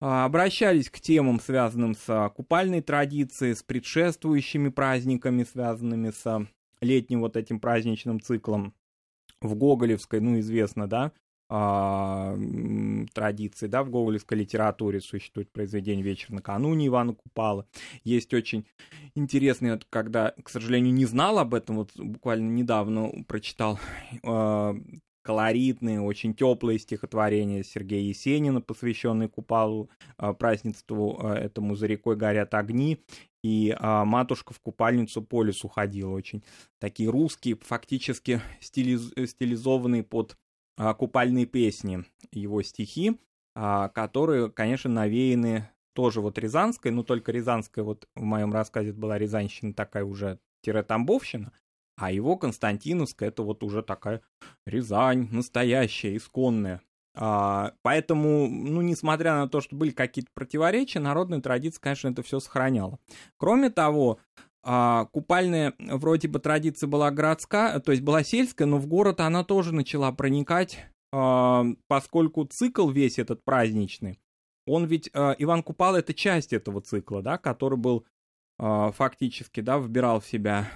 а, 0.00 0.24
обращались 0.24 0.90
к 0.90 1.00
темам, 1.00 1.40
связанным 1.40 1.94
с 1.94 2.04
а, 2.08 2.28
купальной 2.28 2.80
традицией, 2.80 3.54
с 3.54 3.62
предшествующими 3.62 4.68
праздниками, 4.68 5.44
связанными 5.44 6.10
с 6.10 6.46
летним 6.80 7.20
вот 7.20 7.36
этим 7.36 7.60
праздничным 7.60 8.20
циклом. 8.20 8.74
В 9.40 9.54
Гоголевской, 9.54 10.20
ну, 10.20 10.38
известно, 10.38 10.88
да, 10.88 11.12
а, 11.54 12.34
традиции, 13.12 13.66
да, 13.66 13.82
в 13.82 13.90
гоголевской 13.90 14.38
литературе 14.38 15.02
существует 15.02 15.52
произведение 15.52 16.02
«Вечер 16.02 16.30
накануне» 16.30 16.86
Ивана 16.86 17.12
Купала. 17.12 17.66
Есть 18.04 18.32
очень 18.32 18.64
интересный, 19.14 19.72
вот, 19.72 19.86
когда, 19.90 20.32
к 20.42 20.48
сожалению, 20.48 20.94
не 20.94 21.04
знал 21.04 21.38
об 21.38 21.52
этом, 21.52 21.76
вот 21.76 21.90
буквально 21.94 22.48
недавно 22.48 23.10
прочитал 23.28 23.78
э, 24.22 24.74
колоритные, 25.22 26.00
очень 26.00 26.32
теплые 26.32 26.78
стихотворения 26.78 27.62
Сергея 27.64 28.00
Есенина, 28.00 28.62
посвященные 28.62 29.28
Купалу, 29.28 29.90
э, 30.16 30.32
празднеству 30.32 31.20
этому 31.20 31.76
«За 31.76 31.86
рекой 31.86 32.16
горят 32.16 32.54
огни», 32.54 33.04
и 33.44 33.74
а, 33.76 34.04
матушка 34.04 34.54
в 34.54 34.60
купальницу 34.60 35.20
по 35.20 35.42
лесу 35.42 35.68
ходила 35.68 36.12
очень 36.12 36.44
такие 36.78 37.10
русские, 37.10 37.56
фактически 37.56 38.40
стилиз, 38.60 39.12
стилизованные 39.26 40.04
под 40.04 40.32
а, 40.32 40.36
купальные 40.94 41.46
песни, 41.46 42.04
его 42.30 42.62
стихи, 42.62 43.18
а, 43.54 43.88
которые, 43.88 44.50
конечно, 44.50 44.90
навеяны 44.90 45.68
тоже 45.94 46.20
вот 46.20 46.38
Рязанской, 46.38 46.90
но 46.90 47.02
только 47.02 47.32
Рязанская 47.32 47.84
вот 47.84 48.08
в 48.14 48.22
моем 48.22 48.52
рассказе 48.52 48.92
была 48.92 49.18
Рязанщина 49.18 49.74
такая 49.74 50.04
уже 50.04 50.38
Тамбовщина, 50.64 51.52
а 51.96 52.12
его 52.12 52.36
Константиновская 52.36 53.28
это 53.28 53.42
вот 53.42 53.62
уже 53.62 53.82
такая 53.82 54.22
Рязань 54.66 55.28
настоящая, 55.30 56.16
исконная. 56.16 56.80
А, 57.14 57.74
поэтому, 57.82 58.48
ну, 58.48 58.80
несмотря 58.80 59.34
на 59.34 59.48
то, 59.48 59.60
что 59.60 59.76
были 59.76 59.90
какие-то 59.90 60.30
противоречия, 60.34 61.00
народная 61.00 61.40
традиция, 61.40 61.80
конечно, 61.80 62.08
это 62.08 62.22
все 62.22 62.40
сохраняла. 62.40 62.98
Кроме 63.36 63.68
того, 63.68 64.18
а, 64.64 65.06
купальная 65.06 65.74
вроде 65.78 66.28
бы 66.28 66.38
традиция 66.38 66.86
была 66.86 67.10
городская, 67.10 67.80
то 67.80 67.90
есть 67.90 68.02
была 68.02 68.22
сельская, 68.22 68.66
но 68.66 68.78
в 68.78 68.86
город 68.86 69.20
она 69.20 69.42
тоже 69.42 69.74
начала 69.74 70.12
проникать, 70.12 70.78
а, 71.12 71.64
поскольку 71.88 72.44
цикл 72.44 72.88
весь 72.88 73.18
этот 73.18 73.44
праздничный, 73.44 74.20
он 74.66 74.86
ведь, 74.86 75.10
а, 75.14 75.34
Иван 75.38 75.62
Купал 75.62 75.96
это 75.96 76.14
часть 76.14 76.52
этого 76.52 76.80
цикла, 76.80 77.22
да, 77.22 77.38
который 77.38 77.76
был 77.76 78.06
а, 78.58 78.92
фактически, 78.92 79.60
да, 79.60 79.78
вбирал 79.78 80.20
в 80.20 80.26
себя, 80.26 80.70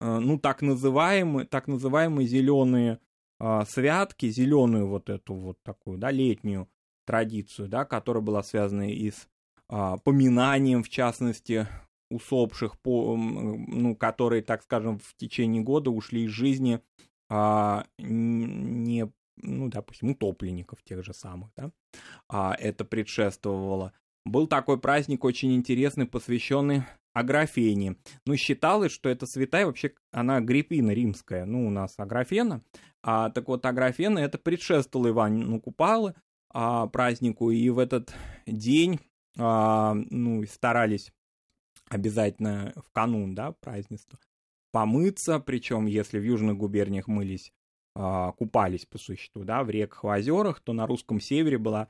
ну, 0.00 0.38
так 0.38 0.60
называемые, 0.60 1.46
так 1.46 1.66
называемые 1.66 2.28
зеленые 2.28 2.98
святки, 3.66 4.28
зеленую 4.28 4.86
вот 4.86 5.08
эту 5.08 5.34
вот 5.34 5.58
такую, 5.62 5.98
да, 5.98 6.10
летнюю 6.10 6.68
традицию, 7.06 7.68
да, 7.68 7.84
которая 7.84 8.22
была 8.22 8.42
связана 8.42 8.90
и 8.90 9.10
с 9.10 9.26
поминанием, 9.68 10.82
в 10.82 10.90
частности, 10.90 11.66
усопших, 12.14 12.78
по, 12.80 13.16
ну, 13.16 13.96
которые, 13.96 14.42
так 14.42 14.62
скажем, 14.62 14.98
в 14.98 15.14
течение 15.16 15.62
года 15.62 15.90
ушли 15.90 16.24
из 16.24 16.30
жизни 16.30 16.80
а, 17.30 17.86
не, 17.98 19.10
ну, 19.36 19.68
допустим, 19.68 20.10
утопленников 20.10 20.82
тех 20.82 21.04
же 21.04 21.12
самых, 21.12 21.50
да, 21.56 21.70
а, 22.28 22.54
это 22.58 22.84
предшествовало. 22.84 23.92
Был 24.24 24.46
такой 24.46 24.78
праздник 24.78 25.24
очень 25.24 25.54
интересный, 25.54 26.06
посвященный 26.06 26.84
Аграфене. 27.12 27.96
Ну, 28.26 28.36
считалось, 28.36 28.92
что 28.92 29.08
это 29.08 29.26
святая 29.26 29.66
вообще, 29.66 29.92
она 30.12 30.36
Агриппина 30.36 30.90
римская, 30.92 31.44
ну, 31.44 31.66
у 31.66 31.70
нас 31.70 31.94
Аграфена. 31.98 32.62
А, 33.02 33.30
так 33.30 33.48
вот, 33.48 33.64
Аграфена 33.66 34.18
это 34.18 34.38
предшествовало 34.38 35.08
Ивану 35.08 35.60
Купалы 35.60 36.14
а, 36.50 36.86
празднику, 36.86 37.50
и 37.50 37.68
в 37.70 37.78
этот 37.78 38.14
день 38.46 39.00
а, 39.38 39.94
ну, 39.94 40.44
старались 40.46 41.12
обязательно 41.94 42.72
в 42.76 42.90
канун, 42.92 43.34
да, 43.34 43.52
празднества, 43.52 44.18
помыться, 44.72 45.38
причем 45.38 45.86
если 45.86 46.18
в 46.18 46.24
южных 46.24 46.56
губерниях 46.56 47.06
мылись, 47.06 47.52
э, 47.94 48.32
купались 48.36 48.84
по 48.84 48.98
существу, 48.98 49.44
да, 49.44 49.62
в 49.62 49.70
реках, 49.70 50.02
в 50.02 50.08
озерах, 50.08 50.60
то 50.60 50.72
на 50.72 50.86
русском 50.86 51.20
севере 51.20 51.58
была 51.58 51.88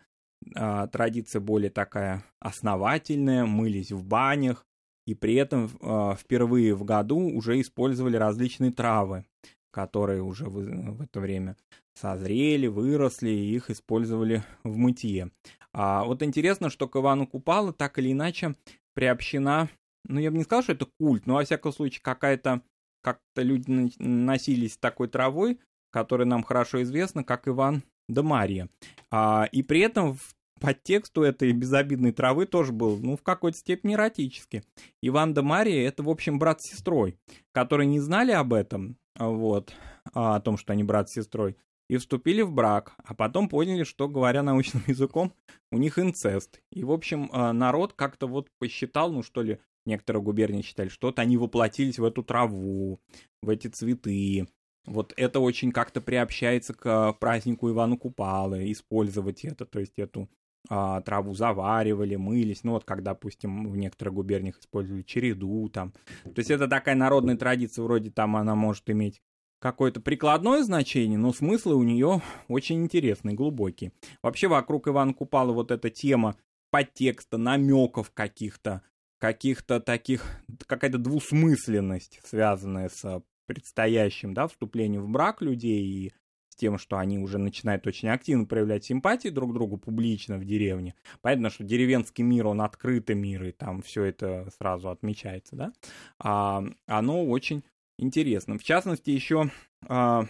э, 0.54 0.88
традиция 0.92 1.40
более 1.40 1.70
такая 1.70 2.22
основательная, 2.38 3.46
мылись 3.46 3.92
в 3.92 4.04
банях, 4.04 4.66
и 5.06 5.14
при 5.14 5.34
этом 5.34 5.70
э, 5.80 6.14
впервые 6.18 6.74
в 6.74 6.84
году 6.84 7.18
уже 7.18 7.60
использовали 7.60 8.16
различные 8.16 8.72
травы, 8.72 9.24
которые 9.70 10.22
уже 10.22 10.44
в 10.44 11.02
это 11.02 11.20
время 11.20 11.56
созрели, 11.94 12.66
выросли, 12.66 13.30
и 13.30 13.54
их 13.54 13.70
использовали 13.70 14.44
в 14.64 14.76
мытье. 14.76 15.30
А 15.72 16.04
вот 16.04 16.22
интересно, 16.22 16.68
что 16.68 16.88
к 16.88 16.96
Ивану 16.96 17.26
Купала 17.26 17.72
так 17.72 17.98
или 17.98 18.12
иначе 18.12 18.54
приобщена 18.94 19.68
ну, 20.06 20.20
я 20.20 20.30
бы 20.30 20.36
не 20.36 20.44
сказал, 20.44 20.62
что 20.62 20.72
это 20.72 20.86
культ, 20.98 21.26
но, 21.26 21.34
во 21.34 21.44
всяком 21.44 21.72
случае, 21.72 22.00
какая-то, 22.02 22.62
как-то 23.02 23.42
люди 23.42 23.92
носились 23.98 24.76
такой 24.76 25.08
травой, 25.08 25.58
которая 25.90 26.26
нам 26.26 26.42
хорошо 26.42 26.82
известна, 26.82 27.24
как 27.24 27.48
Иван 27.48 27.82
да 28.08 28.22
Мария. 28.22 28.68
А, 29.10 29.48
и 29.50 29.62
при 29.62 29.80
этом 29.80 30.14
в 30.14 30.34
подтексту 30.60 31.22
этой 31.22 31.52
безобидной 31.52 32.12
травы 32.12 32.46
тоже 32.46 32.72
был, 32.72 32.98
ну, 32.98 33.16
в 33.16 33.22
какой-то 33.22 33.58
степени 33.58 33.94
эротический. 33.94 34.62
Иван 35.02 35.34
да 35.34 35.42
Мария— 35.42 35.86
это, 35.88 36.02
в 36.02 36.08
общем, 36.08 36.38
брат 36.38 36.62
с 36.62 36.66
сестрой, 36.66 37.18
которые 37.52 37.86
не 37.86 38.00
знали 38.00 38.32
об 38.32 38.52
этом, 38.52 38.96
вот, 39.18 39.74
о 40.12 40.40
том, 40.40 40.56
что 40.56 40.72
они 40.72 40.84
брат 40.84 41.08
с 41.08 41.12
сестрой. 41.12 41.56
и 41.90 41.98
вступили 41.98 42.40
в 42.40 42.50
брак, 42.50 42.94
а 43.04 43.14
потом 43.14 43.48
поняли, 43.48 43.84
что, 43.84 44.08
говоря 44.08 44.42
научным 44.42 44.82
языком, 44.86 45.34
у 45.70 45.76
них 45.76 45.98
инцест. 45.98 46.60
И, 46.72 46.82
в 46.82 46.90
общем, 46.90 47.30
э, 47.30 47.52
народ 47.52 47.92
как-то 47.92 48.26
вот 48.26 48.48
посчитал, 48.58 49.12
ну 49.12 49.22
что 49.22 49.42
ли, 49.42 49.60
некоторые 49.86 50.22
губернии 50.22 50.62
считали, 50.62 50.88
что-то 50.88 51.22
они 51.22 51.36
воплотились 51.36 51.98
в 51.98 52.04
эту 52.04 52.22
траву, 52.22 53.00
в 53.42 53.48
эти 53.48 53.68
цветы. 53.68 54.46
Вот 54.86 55.14
это 55.16 55.40
очень 55.40 55.72
как-то 55.72 56.00
приобщается 56.00 56.74
к 56.74 57.14
празднику 57.14 57.70
Ивана 57.70 57.96
Купалы, 57.96 58.70
использовать 58.70 59.44
это, 59.44 59.64
то 59.64 59.80
есть 59.80 59.98
эту 59.98 60.28
а, 60.68 61.00
траву 61.02 61.34
заваривали, 61.34 62.16
мылись, 62.16 62.64
ну 62.64 62.72
вот 62.72 62.84
как, 62.84 63.02
допустим, 63.02 63.68
в 63.70 63.76
некоторых 63.76 64.14
губерниях 64.14 64.58
использовали 64.58 65.02
череду 65.02 65.68
там. 65.68 65.92
То 66.24 66.38
есть 66.38 66.50
это 66.50 66.68
такая 66.68 66.94
народная 66.94 67.36
традиция, 67.36 67.82
вроде 67.82 68.10
там 68.10 68.36
она 68.36 68.54
может 68.54 68.88
иметь 68.88 69.20
какое-то 69.58 70.00
прикладное 70.00 70.62
значение, 70.62 71.18
но 71.18 71.32
смыслы 71.32 71.74
у 71.74 71.82
нее 71.82 72.22
очень 72.48 72.82
интересные, 72.82 73.34
глубокие. 73.34 73.92
Вообще 74.22 74.48
вокруг 74.48 74.88
Ивана 74.88 75.14
Купала 75.14 75.52
вот 75.52 75.70
эта 75.70 75.90
тема 75.90 76.36
подтекста, 76.70 77.38
намеков 77.38 78.10
каких-то, 78.10 78.82
каких-то 79.24 79.80
таких, 79.80 80.22
какая-то 80.66 80.98
двусмысленность, 80.98 82.20
связанная 82.24 82.90
с 82.90 83.22
предстоящим, 83.46 84.34
да, 84.34 84.46
вступлением 84.46 85.00
в 85.00 85.08
брак 85.08 85.40
людей 85.40 85.82
и 85.82 86.12
с 86.50 86.56
тем, 86.56 86.76
что 86.76 86.98
они 86.98 87.18
уже 87.18 87.38
начинают 87.38 87.86
очень 87.86 88.10
активно 88.10 88.44
проявлять 88.44 88.84
симпатии 88.84 89.30
друг 89.30 89.50
к 89.50 89.54
другу 89.54 89.78
публично 89.78 90.36
в 90.36 90.44
деревне. 90.44 90.94
Понятно, 91.22 91.48
что 91.48 91.64
деревенский 91.64 92.22
мир, 92.22 92.48
он 92.48 92.60
открытый 92.60 93.16
мир, 93.16 93.44
и 93.44 93.52
там 93.52 93.80
все 93.80 94.04
это 94.04 94.50
сразу 94.58 94.90
отмечается, 94.90 95.56
да. 95.56 95.72
А, 96.18 96.62
оно 96.86 97.24
очень 97.24 97.64
интересно. 97.98 98.58
В 98.58 98.62
частности, 98.62 99.08
еще 99.08 99.50
а, 99.88 100.26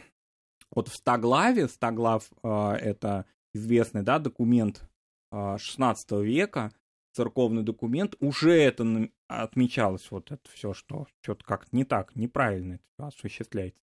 вот 0.71 0.87
в 0.87 0.95
Стоглаве, 0.95 1.67
Стоглав 1.67 2.31
а, 2.45 2.77
это 2.77 3.27
известный, 3.55 4.05
да, 4.05 4.21
документ 4.21 4.89
а, 5.33 5.59
16 5.59 6.13
века, 6.23 6.73
церковный 7.15 7.63
документ, 7.63 8.15
уже 8.21 8.53
это 8.53 9.09
отмечалось, 9.29 10.11
вот 10.11 10.33
это 10.33 10.43
все, 10.53 10.75
что 10.75 11.07
что-то 11.23 11.45
как-то 11.45 11.75
не 11.75 11.85
так, 11.85 12.15
неправильно 12.17 12.75
это 12.75 13.09
осуществляется. 13.09 13.81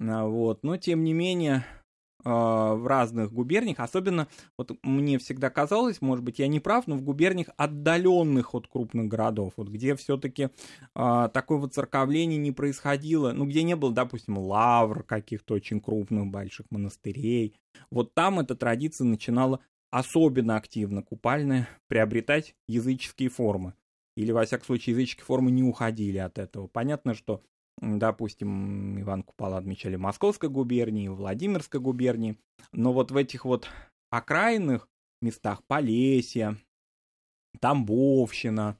А, 0.00 0.26
вот. 0.26 0.62
Но, 0.62 0.76
тем 0.76 1.04
не 1.04 1.12
менее, 1.12 1.64
а, 2.24 2.74
в 2.74 2.86
разных 2.86 3.32
губерниях, 3.32 3.80
особенно, 3.80 4.28
вот 4.56 4.72
мне 4.82 5.18
всегда 5.18 5.50
казалось, 5.50 6.00
может 6.00 6.24
быть, 6.24 6.38
я 6.38 6.48
не 6.48 6.60
прав, 6.60 6.86
но 6.86 6.96
в 6.96 7.02
губерниях 7.02 7.48
отдаленных 7.56 8.54
от 8.54 8.66
крупных 8.66 9.06
городов, 9.08 9.54
вот 9.56 9.68
где 9.68 9.94
все-таки 9.94 10.50
а, 10.94 11.28
такое 11.28 11.58
вот 11.58 11.74
церковление 11.74 12.38
не 12.38 12.52
происходило, 12.52 13.32
ну, 13.32 13.46
где 13.46 13.62
не 13.62 13.76
было, 13.76 13.92
допустим, 13.92 14.38
лавр 14.38 15.04
каких-то 15.04 15.54
очень 15.54 15.80
крупных, 15.80 16.26
больших 16.26 16.66
монастырей, 16.70 17.54
вот 17.90 18.14
там 18.14 18.40
эта 18.40 18.56
традиция 18.56 19.04
начинала 19.04 19.60
особенно 19.90 20.56
активно, 20.56 21.02
купальная, 21.02 21.68
приобретать 21.88 22.54
языческие 22.66 23.28
формы. 23.28 23.74
Или, 24.16 24.32
во 24.32 24.44
всяком 24.44 24.66
случае, 24.66 24.94
языческие 24.94 25.24
формы 25.24 25.50
не 25.50 25.62
уходили 25.62 26.18
от 26.18 26.38
этого. 26.38 26.66
Понятно, 26.66 27.14
что 27.14 27.42
допустим, 27.80 29.00
Иван 29.00 29.22
Купала 29.22 29.58
отмечали 29.58 29.96
в 29.96 30.00
Московской 30.00 30.48
губернии, 30.48 31.08
в 31.08 31.16
Владимирской 31.16 31.80
губернии, 31.80 32.38
но 32.72 32.92
вот 32.92 33.10
в 33.10 33.16
этих 33.16 33.44
вот 33.44 33.68
окраинных 34.10 34.88
местах 35.20 35.62
Полесье, 35.64 36.56
Тамбовщина, 37.60 38.78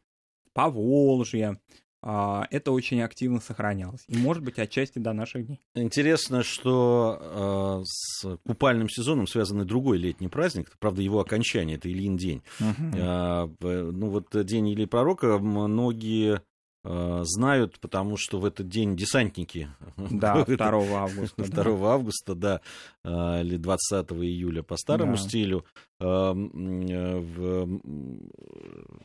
Поволжье, 0.52 1.60
это 2.02 2.72
очень 2.72 3.00
активно 3.02 3.40
сохранялось. 3.40 4.04
И, 4.08 4.16
может 4.16 4.42
быть, 4.42 4.58
отчасти 4.58 4.98
до 4.98 5.12
наших 5.12 5.46
дней. 5.46 5.60
Интересно, 5.74 6.42
что 6.42 7.80
э, 7.80 7.84
с 7.84 8.38
купальным 8.46 8.88
сезоном 8.88 9.26
связан 9.26 9.62
и 9.62 9.64
другой 9.64 9.98
летний 9.98 10.28
праздник. 10.28 10.76
Правда, 10.78 11.02
его 11.02 11.20
окончание, 11.20 11.76
это 11.76 11.90
Ильин 11.90 12.16
день. 12.16 12.42
Uh-huh. 12.60 13.48
Э, 13.60 13.90
ну 13.92 14.10
вот 14.10 14.26
День 14.46 14.72
Ильи 14.72 14.86
Пророка 14.86 15.38
многие 15.38 16.18
Э, 16.28 16.47
знают, 16.84 17.80
потому 17.80 18.16
что 18.16 18.38
в 18.38 18.44
этот 18.44 18.68
день 18.68 18.96
десантники... 18.96 19.68
Да, 19.96 20.44
2 20.46 21.02
августа. 21.02 21.44
2 21.44 21.64
да. 21.64 21.70
августа, 21.86 22.34
да, 22.34 22.60
э, 23.04 23.40
или 23.42 23.56
20 23.56 24.12
июля 24.12 24.62
по 24.62 24.76
старому 24.76 25.12
да. 25.12 25.18
стилю. 25.18 25.64
Э, 26.00 26.32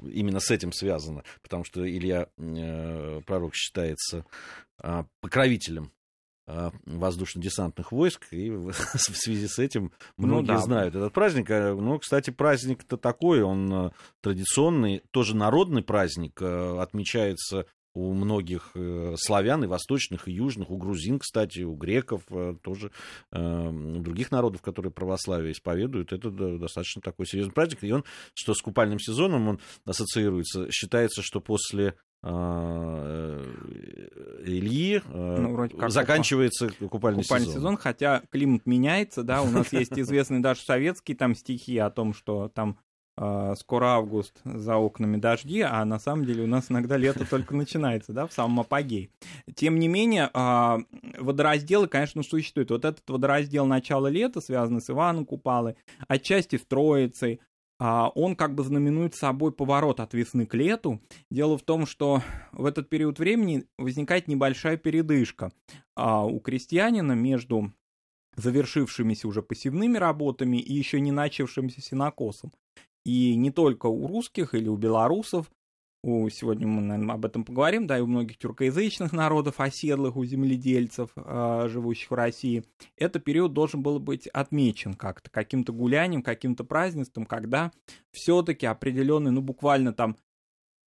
именно 0.08 0.40
с 0.40 0.52
этим 0.52 0.72
связано, 0.72 1.24
потому 1.42 1.64
что 1.64 1.88
Илья 1.90 2.28
Пророк 3.26 3.56
считается 3.56 4.26
покровителем 5.22 5.92
воздушно-десантных 6.46 7.92
войск, 7.92 8.28
и 8.32 8.50
в 8.52 8.74
связи 8.74 9.48
с 9.48 9.60
этим 9.60 9.92
ну 10.18 10.28
многие 10.28 10.52
ну, 10.52 10.58
да. 10.58 10.58
знают 10.60 10.96
этот 10.96 11.14
праздник. 11.14 11.50
Ну, 11.50 12.00
кстати, 12.00 12.30
праздник-то 12.32 12.98
такой, 12.98 13.42
он 13.42 13.92
традиционный, 14.22 15.04
тоже 15.12 15.36
народный 15.36 15.84
праздник, 15.84 16.42
отмечается 16.42 17.66
у 17.96 18.14
многих 18.14 18.72
э, 18.74 19.14
славян, 19.18 19.64
и 19.64 19.68
восточных, 19.68 20.28
и 20.28 20.32
южных, 20.32 20.72
у 20.72 20.78
грузин, 20.78 21.20
кстати, 21.20 21.62
у 21.62 21.76
греков, 21.76 22.24
тоже 22.64 22.92
у 23.32 24.00
других 24.00 24.32
народов, 24.32 24.62
которые 24.62 24.92
православие 24.92 25.52
исповедуют, 25.52 26.12
это 26.12 26.32
достаточно 26.32 27.02
такой 27.02 27.28
серьезный 27.28 27.54
праздник. 27.54 27.84
И 27.84 27.92
он, 27.92 28.04
что 28.34 28.54
с 28.54 28.62
купальным 28.62 29.00
сезоном 29.00 29.48
он 29.48 29.60
ассоциируется, 29.86 30.72
считается, 30.72 31.22
что 31.22 31.40
после 31.40 31.96
Ильи 34.46 35.02
э, 35.06 35.38
ну, 35.40 35.54
вроде 35.54 35.76
как 35.76 35.92
заканчивается 35.92 36.70
купальный, 36.90 37.24
купальный 37.24 37.48
сезон. 37.48 37.60
сезон. 37.60 37.78
Хотя 37.78 38.22
климат 38.32 38.66
меняется, 38.66 39.24
да, 39.24 39.42
у 39.42 39.50
нас 39.50 39.74
есть 39.74 39.92
известные 40.00 40.40
даже 40.40 40.62
советские 40.62 41.18
там 41.18 41.36
стихи 41.36 41.78
о 41.78 41.90
том, 41.90 42.14
что 42.14 42.48
там 42.48 42.78
э, 43.18 43.56
скоро 43.58 43.88
август, 43.88 44.40
за 44.46 44.78
окнами 44.78 45.18
дожди, 45.18 45.60
а 45.62 45.84
на 45.84 46.00
самом 46.00 46.24
деле 46.26 46.44
у 46.44 46.48
нас 46.48 46.72
иногда 46.72 46.96
лето 46.96 47.26
только 47.30 47.56
начинается, 47.56 48.14
да, 48.14 48.26
в 48.26 48.32
самом 48.32 48.62
апогее. 48.62 49.10
Тем 49.54 49.78
не 49.78 49.90
менее, 49.90 50.30
водоразделы, 51.20 51.88
конечно, 51.88 52.24
существуют. 52.24 52.72
Вот 52.72 52.86
этот 52.86 53.04
водораздел 53.10 53.66
начала 53.66 54.08
лета, 54.08 54.40
связанный 54.40 54.82
с 54.82 54.90
Иваном 54.90 55.26
Купалой, 55.26 55.76
отчасти 56.08 56.56
с 56.58 56.62
Троицей, 56.66 57.42
а, 57.42 57.53
он 58.16 58.36
как 58.36 58.56
бы 58.56 58.64
знаменует 58.64 59.14
собой 59.14 59.52
поворот 59.52 60.00
от 60.00 60.14
весны 60.14 60.46
к 60.46 60.54
лету. 60.54 61.02
Дело 61.30 61.58
в 61.58 61.64
том, 61.64 61.86
что 61.86 62.22
в 62.52 62.66
этот 62.66 62.90
период 62.90 63.20
времени 63.20 63.66
возникает 63.78 64.28
небольшая 64.28 64.78
передышка 64.78 65.52
а, 65.96 66.26
у 66.26 66.40
крестьянина 66.40 67.12
между 67.12 67.74
завершившимися 68.36 69.28
уже 69.28 69.42
посевными 69.42 69.98
работами 69.98 70.58
и 70.58 70.74
еще 70.74 71.02
не 71.02 71.12
начавшимся 71.12 71.82
сенокосом. 71.82 72.54
И 73.06 73.36
не 73.36 73.52
только 73.52 73.88
у 73.88 74.08
русских 74.08 74.54
или 74.54 74.70
у 74.70 74.78
белорусов 74.78 75.52
у, 76.04 76.28
сегодня 76.30 76.68
мы, 76.68 76.82
наверное, 76.82 77.16
об 77.16 77.26
этом 77.26 77.46
поговорим, 77.46 77.88
да, 77.88 77.98
и 77.98 78.02
у 78.02 78.06
многих 78.06 78.38
тюркоязычных 78.38 79.14
народов, 79.14 79.62
оседлых, 79.62 80.18
у 80.18 80.26
земледельцев, 80.26 81.12
э, 81.16 81.68
живущих 81.70 82.12
в 82.12 82.14
России, 82.14 82.66
этот 82.98 83.24
период 83.24 83.54
должен 83.54 83.82
был 83.82 84.00
быть 84.00 84.28
отмечен 84.28 84.96
как-то, 84.96 85.32
каким-то 85.32 85.72
гулянием, 85.72 86.22
каким-то 86.22 86.66
празднеством, 86.66 87.26
когда 87.26 87.72
все-таки 88.12 88.66
определенный, 88.66 89.32
ну, 89.32 89.42
буквально 89.42 89.94
там 89.94 90.18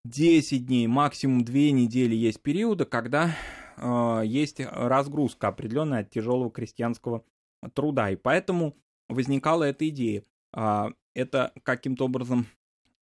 10 0.05 0.67
дней, 0.67 0.87
максимум 0.87 1.45
2 1.45 1.55
недели 1.55 2.15
есть 2.15 2.43
периоды, 2.43 2.85
когда 2.85 3.35
э, 3.79 4.23
есть 4.27 4.61
разгрузка 4.61 5.49
определенная 5.49 6.01
от 6.01 6.11
тяжелого 6.11 6.51
крестьянского 6.51 7.25
труда, 7.73 8.11
и 8.11 8.17
поэтому 8.17 8.77
возникала 9.09 9.65
эта 9.65 9.89
идея. 9.89 10.25
Э, 10.55 10.89
это 11.15 11.55
каким-то 11.63 12.05
образом 12.05 12.47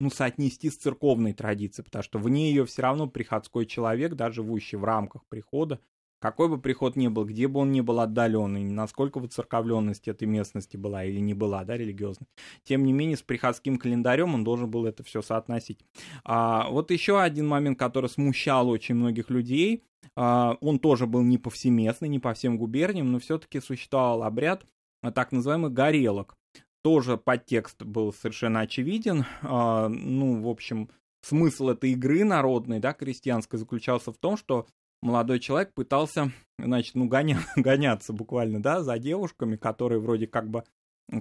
ну, 0.01 0.11
соотнести 0.11 0.71
с 0.71 0.77
церковной 0.77 1.33
традицией, 1.33 1.85
потому 1.85 2.03
что 2.03 2.19
вне 2.19 2.51
ее 2.51 2.65
все 2.67 2.83
равно 2.83 3.07
приходской 3.09 3.67
человек, 3.67 4.15
да, 4.15 4.31
живущий 4.31 4.77
в 4.77 4.85
рамках 4.85 5.25
прихода, 5.29 5.81
какой 6.25 6.49
бы 6.49 6.59
приход 6.59 6.97
ни 6.97 7.09
был, 7.09 7.27
где 7.27 7.49
бы 7.49 7.61
он 7.61 7.71
ни 7.71 7.83
был 7.83 8.01
отдаленный, 8.01 8.65
насколько 8.65 9.21
бы 9.21 9.29
церковленность 9.29 10.09
этой 10.09 10.27
местности 10.27 10.79
была 10.79 11.05
или 11.05 11.21
не 11.21 11.35
была, 11.35 11.65
да, 11.65 11.77
религиозной, 11.77 12.27
тем 12.63 12.85
не 12.85 12.95
менее 12.95 13.19
с 13.19 13.23
приходским 13.23 13.77
календарем 13.77 14.35
он 14.35 14.43
должен 14.43 14.71
был 14.71 14.87
это 14.87 15.03
все 15.03 15.21
соотносить. 15.21 15.85
А, 16.25 16.69
вот 16.71 16.91
еще 16.91 17.21
один 17.21 17.47
момент, 17.47 17.79
который 17.79 18.09
смущал 18.09 18.71
очень 18.71 18.95
многих 18.95 19.29
людей, 19.29 19.85
а, 20.17 20.57
он 20.63 20.79
тоже 20.79 21.07
был 21.07 21.23
не 21.23 21.37
повсеместный, 21.37 22.09
не 22.09 22.19
по 22.19 22.33
всем 22.33 22.57
губерниям, 22.57 23.13
но 23.13 23.19
все-таки 23.19 23.61
существовал 23.61 24.23
обряд 24.23 24.65
а, 25.03 25.13
так 25.13 25.31
называемых 25.31 25.75
горелок 25.75 26.39
тоже 26.85 27.17
подтекст 27.17 27.83
был 27.83 28.13
совершенно 28.13 28.61
очевиден. 28.61 29.25
А, 29.43 29.89
ну, 29.89 30.43
в 30.43 30.49
общем, 30.49 30.91
смысл 31.23 31.71
этой 31.71 31.93
игры 31.93 32.25
народной, 32.25 32.79
да, 32.79 32.93
крестьянской, 32.93 33.59
заключался 33.59 34.13
в 34.13 34.19
том, 34.19 34.37
что 34.37 34.67
молодой 35.01 35.41
человек 35.41 35.73
пытался, 35.73 36.31
значит, 36.59 36.95
ну, 36.95 37.09
гоня, 37.09 37.39
гоняться 37.57 38.13
буквально, 38.13 38.63
да, 38.63 38.83
за 38.83 38.99
девушками, 38.99 39.57
которые 39.57 39.99
вроде 39.99 40.27
как 40.27 40.51
бы 40.51 40.63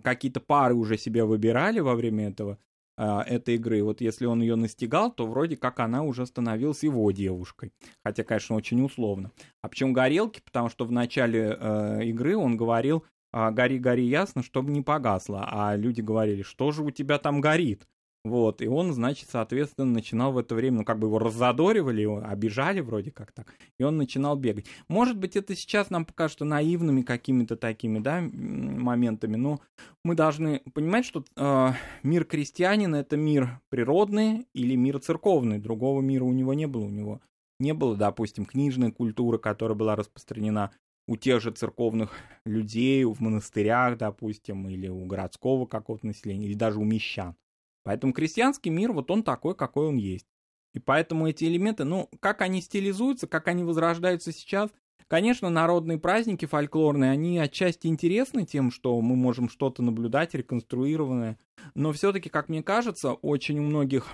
какие-то 0.04 0.42
пары 0.42 0.76
уже 0.76 0.98
себе 0.98 1.24
выбирали 1.24 1.80
во 1.80 1.96
время 1.96 2.28
этого, 2.28 2.58
э, 2.98 3.20
этой 3.22 3.56
игры. 3.56 3.84
Вот 3.84 4.02
если 4.02 4.26
он 4.26 4.42
ее 4.42 4.58
настигал, 4.58 5.14
то 5.14 5.26
вроде 5.26 5.56
как 5.56 5.80
она 5.80 6.04
уже 6.04 6.26
становилась 6.26 6.84
его 6.84 7.10
девушкой. 7.12 7.72
Хотя, 8.04 8.26
конечно, 8.26 8.58
очень 8.58 8.84
условно. 8.84 9.32
А 9.62 9.70
почему 9.70 9.94
горелки? 9.94 10.42
Потому 10.44 10.68
что 10.68 10.84
в 10.84 10.92
начале 10.92 11.58
э, 11.58 12.04
игры 12.04 12.36
он 12.36 12.58
говорил, 12.58 12.98
а, 13.00 13.06
«Гори, 13.34 13.80
гори 13.80 14.06
ясно, 14.06 14.44
чтобы 14.44 14.72
не 14.72 14.82
погасло». 14.82 15.46
А 15.46 15.76
люди 15.76 16.02
говорили, 16.02 16.44
что 16.44 16.72
же 16.72 16.84
у 16.84 16.92
тебя 16.92 17.18
там 17.18 17.42
горит? 17.42 17.88
Вот, 18.26 18.62
и 18.62 18.68
он, 18.68 18.94
значит, 18.94 19.30
соответственно, 19.30 19.92
начинал 19.92 20.32
в 20.32 20.38
это 20.38 20.56
время, 20.56 20.78
ну, 20.78 20.86
как 20.86 20.98
бы 20.98 21.08
его 21.08 21.20
раззадоривали, 21.20 22.06
обижали 22.24 22.80
вроде 22.80 23.12
как 23.12 23.34
так, 23.34 23.54
и 23.78 23.84
он 23.84 23.98
начинал 23.98 24.38
бегать. 24.38 24.66
Может 24.88 25.18
быть, 25.18 25.36
это 25.36 25.54
сейчас 25.58 25.90
нам 25.90 26.06
покажется 26.06 26.46
наивными 26.46 27.02
какими-то 27.02 27.58
такими, 27.58 28.00
да, 28.00 28.22
моментами, 28.22 29.36
но 29.36 29.60
мы 30.06 30.16
должны 30.16 30.62
понимать, 30.74 31.04
что 31.04 31.26
э, 31.36 31.72
мир 32.04 32.24
крестьянина— 32.24 32.96
это 32.98 33.18
мир 33.18 33.60
природный 33.70 34.48
или 34.54 34.76
мир 34.78 35.00
церковный, 35.00 35.60
другого 35.60 36.00
мира 36.00 36.24
у 36.24 36.32
него 36.32 36.54
не 36.54 36.66
было, 36.66 36.86
у 36.86 36.90
него 36.90 37.20
не 37.60 37.74
было, 37.74 37.98
допустим, 37.98 38.46
книжной 38.46 38.94
культуры, 38.94 39.38
которая 39.38 39.78
была 39.78 39.98
распространена 39.98 40.72
у 41.08 41.18
тех 41.18 41.42
же 41.42 41.52
церковных 41.52 42.14
людей, 42.46 43.04
в 43.04 43.20
монастырях, 43.20 43.98
допустим, 43.98 44.70
или 44.70 44.88
у 44.88 45.06
городского 45.06 45.66
какого-то 45.66 46.08
населения, 46.08 46.48
или 46.48 46.54
даже 46.54 46.80
у 46.80 46.84
мещан. 46.84 47.36
Поэтому 47.84 48.14
крестьянский 48.14 48.72
мир, 48.72 48.94
вот 48.94 49.12
он 49.12 49.24
такой, 49.24 49.56
какой 49.56 49.88
он 49.88 49.98
есть. 49.98 50.28
И 50.74 50.80
поэтому 50.80 51.28
эти 51.28 51.46
элементы, 51.46 51.84
ну, 51.84 52.10
как 52.20 52.42
они 52.42 52.62
стилизуются, 52.62 53.28
как 53.28 53.48
они 53.48 53.64
возрождаются 53.64 54.32
сейчас, 54.32 54.72
Конечно, 55.08 55.50
народные 55.50 56.00
праздники 56.00 56.46
фольклорные, 56.46 57.12
они 57.12 57.38
отчасти 57.38 57.88
интересны 57.88 58.46
тем, 58.46 58.72
что 58.72 59.00
мы 59.00 59.16
можем 59.16 59.48
что-то 59.48 59.84
наблюдать, 59.84 60.34
реконструированное, 60.34 61.38
но 61.76 61.92
все-таки, 61.92 62.30
как 62.30 62.50
мне 62.50 62.64
кажется, 62.64 63.14
очень 63.14 63.60
у 63.60 63.64
многих 63.64 64.08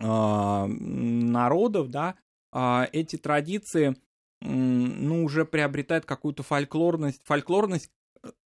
э, 0.00 0.66
народов, 0.66 1.88
да, 1.88 2.16
э, 2.52 2.84
эти 2.92 3.16
традиции, 3.16 3.96
ну, 4.44 5.24
уже 5.24 5.44
приобретают 5.44 6.04
какую-то 6.04 6.42
фольклорность. 6.42 7.20
Фольклорность 7.24 7.90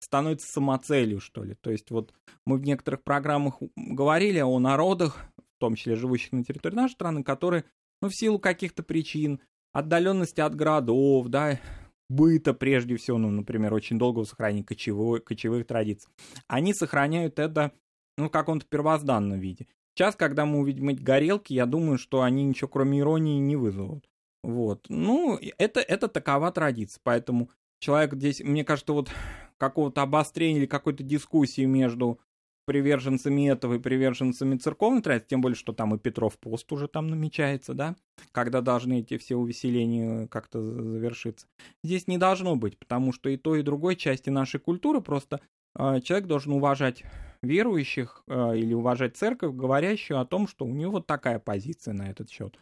становится 0.00 0.50
самоцелью, 0.50 1.20
что 1.20 1.44
ли. 1.44 1.54
То 1.54 1.70
есть 1.70 1.90
вот 1.90 2.12
мы 2.46 2.56
в 2.58 2.64
некоторых 2.64 3.02
программах 3.02 3.56
говорили 3.76 4.40
о 4.40 4.58
народах, 4.58 5.18
в 5.36 5.60
том 5.60 5.74
числе 5.74 5.96
живущих 5.96 6.32
на 6.32 6.44
территории 6.44 6.76
нашей 6.76 6.94
страны, 6.94 7.22
которые, 7.22 7.64
ну, 8.00 8.08
в 8.08 8.14
силу 8.14 8.38
каких-то 8.38 8.82
причин, 8.82 9.40
отдаленности 9.72 10.40
от 10.40 10.54
городов, 10.54 11.28
да, 11.28 11.60
быта 12.08 12.54
прежде 12.54 12.96
всего, 12.96 13.18
ну, 13.18 13.30
например, 13.30 13.74
очень 13.74 13.98
долгого 13.98 14.24
сохранения 14.24 14.64
кочевой, 14.64 15.20
кочевых 15.20 15.66
традиций, 15.66 16.10
они 16.46 16.74
сохраняют 16.74 17.38
это, 17.38 17.72
ну, 18.16 18.28
в 18.28 18.30
каком-то 18.30 18.66
первозданном 18.66 19.38
виде. 19.38 19.66
Сейчас, 19.94 20.14
когда 20.14 20.46
мы 20.46 20.60
увидим 20.60 20.88
эти 20.90 21.02
горелки, 21.02 21.52
я 21.52 21.66
думаю, 21.66 21.98
что 21.98 22.22
они 22.22 22.44
ничего 22.44 22.68
кроме 22.68 23.00
иронии 23.00 23.40
не 23.40 23.56
вызовут. 23.56 24.08
Вот. 24.42 24.86
Ну, 24.88 25.38
это, 25.58 25.80
это 25.80 26.08
такова 26.08 26.50
традиция. 26.52 27.00
Поэтому 27.02 27.50
человек 27.80 28.14
здесь, 28.14 28.40
мне 28.40 28.64
кажется, 28.64 28.92
вот 28.92 29.10
какого-то 29.58 30.02
обострения 30.02 30.58
или 30.58 30.66
какой-то 30.66 31.02
дискуссии 31.02 31.64
между 31.64 32.20
приверженцами 32.68 33.48
этого 33.48 33.74
и 33.74 33.78
приверженцами 33.78 34.58
церковной 34.58 35.00
традиции, 35.00 35.28
тем 35.30 35.40
более, 35.40 35.56
что 35.56 35.72
там 35.72 35.94
и 35.94 35.98
Петров 35.98 36.38
пост 36.38 36.70
уже 36.70 36.86
там 36.86 37.08
намечается, 37.08 37.72
да, 37.72 37.96
когда 38.30 38.60
должны 38.60 39.00
эти 39.00 39.16
все 39.16 39.36
увеселения 39.36 40.26
как-то 40.26 40.60
завершиться. 40.60 41.46
Здесь 41.82 42.06
не 42.08 42.18
должно 42.18 42.56
быть, 42.56 42.78
потому 42.78 43.14
что 43.14 43.30
и 43.30 43.38
той, 43.38 43.60
и 43.60 43.62
другой 43.62 43.96
части 43.96 44.28
нашей 44.28 44.60
культуры 44.60 45.00
просто 45.00 45.40
э, 45.78 46.02
человек 46.02 46.28
должен 46.28 46.52
уважать 46.52 47.04
верующих 47.42 48.22
э, 48.26 48.58
или 48.58 48.74
уважать 48.74 49.16
церковь, 49.16 49.54
говорящую 49.54 50.20
о 50.20 50.26
том, 50.26 50.46
что 50.46 50.66
у 50.66 50.74
него 50.74 50.92
вот 50.92 51.06
такая 51.06 51.38
позиция 51.38 51.94
на 51.94 52.10
этот 52.10 52.28
счет, 52.28 52.58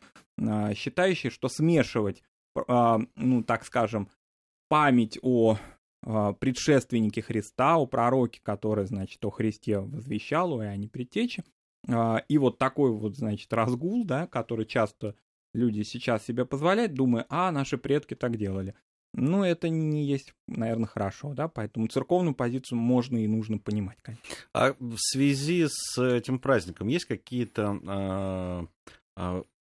считающий, 0.74 1.30
что 1.30 1.48
смешивать, 1.48 2.22
э, 2.54 2.98
ну, 3.16 3.42
так 3.42 3.64
скажем, 3.64 4.08
память 4.68 5.18
о 5.22 5.58
а, 6.06 6.34
предшественники 6.34 7.20
Христа, 7.20 7.76
о 7.76 7.86
пророке, 7.86 8.40
который, 8.42 8.86
значит, 8.86 9.24
о 9.24 9.30
Христе 9.30 9.80
возвещал, 9.80 10.52
о 10.52 10.64
Иоанне 10.64 10.88
Предтече. 10.88 11.44
А, 11.88 12.22
и 12.28 12.38
вот 12.38 12.58
такой 12.58 12.92
вот, 12.92 13.16
значит, 13.16 13.52
разгул, 13.52 14.04
да, 14.04 14.26
который 14.28 14.66
часто 14.66 15.16
люди 15.52 15.82
сейчас 15.82 16.24
себе 16.24 16.44
позволяют, 16.44 16.94
думая, 16.94 17.26
а, 17.28 17.50
наши 17.50 17.76
предки 17.76 18.14
так 18.14 18.36
делали. 18.36 18.74
Ну, 19.14 19.42
это 19.44 19.68
не 19.68 20.04
есть, 20.04 20.34
наверное, 20.46 20.86
хорошо, 20.86 21.32
да, 21.32 21.48
поэтому 21.48 21.86
церковную 21.88 22.34
позицию 22.34 22.78
можно 22.78 23.16
и 23.16 23.26
нужно 23.26 23.58
понимать, 23.58 23.98
конечно. 24.02 24.24
А 24.52 24.74
в 24.78 24.98
связи 24.98 25.66
с 25.68 25.98
этим 25.98 26.38
праздником 26.38 26.88
есть 26.88 27.06
какие-то 27.06 28.68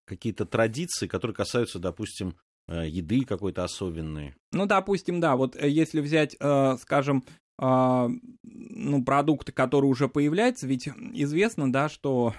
какие-то 0.05 0.45
традиции, 0.47 1.07
которые 1.07 1.35
касаются, 1.35 1.79
допустим, 1.79 2.37
Э, 2.67 2.87
еды 2.89 3.25
какой-то 3.25 3.63
особенной. 3.63 4.35
Ну, 4.53 4.65
допустим, 4.65 5.21
да, 5.21 5.37
вот 5.37 5.55
э, 5.55 5.69
если 5.69 6.01
взять, 6.01 6.37
э, 6.41 6.77
скажем, 6.81 7.25
ну, 7.57 9.05
продукты, 9.05 9.53
которые 9.53 9.89
уже 9.89 10.09
появляются, 10.09 10.67
ведь 10.67 10.89
известно, 10.89 11.73
да, 11.73 11.89
что 11.89 12.35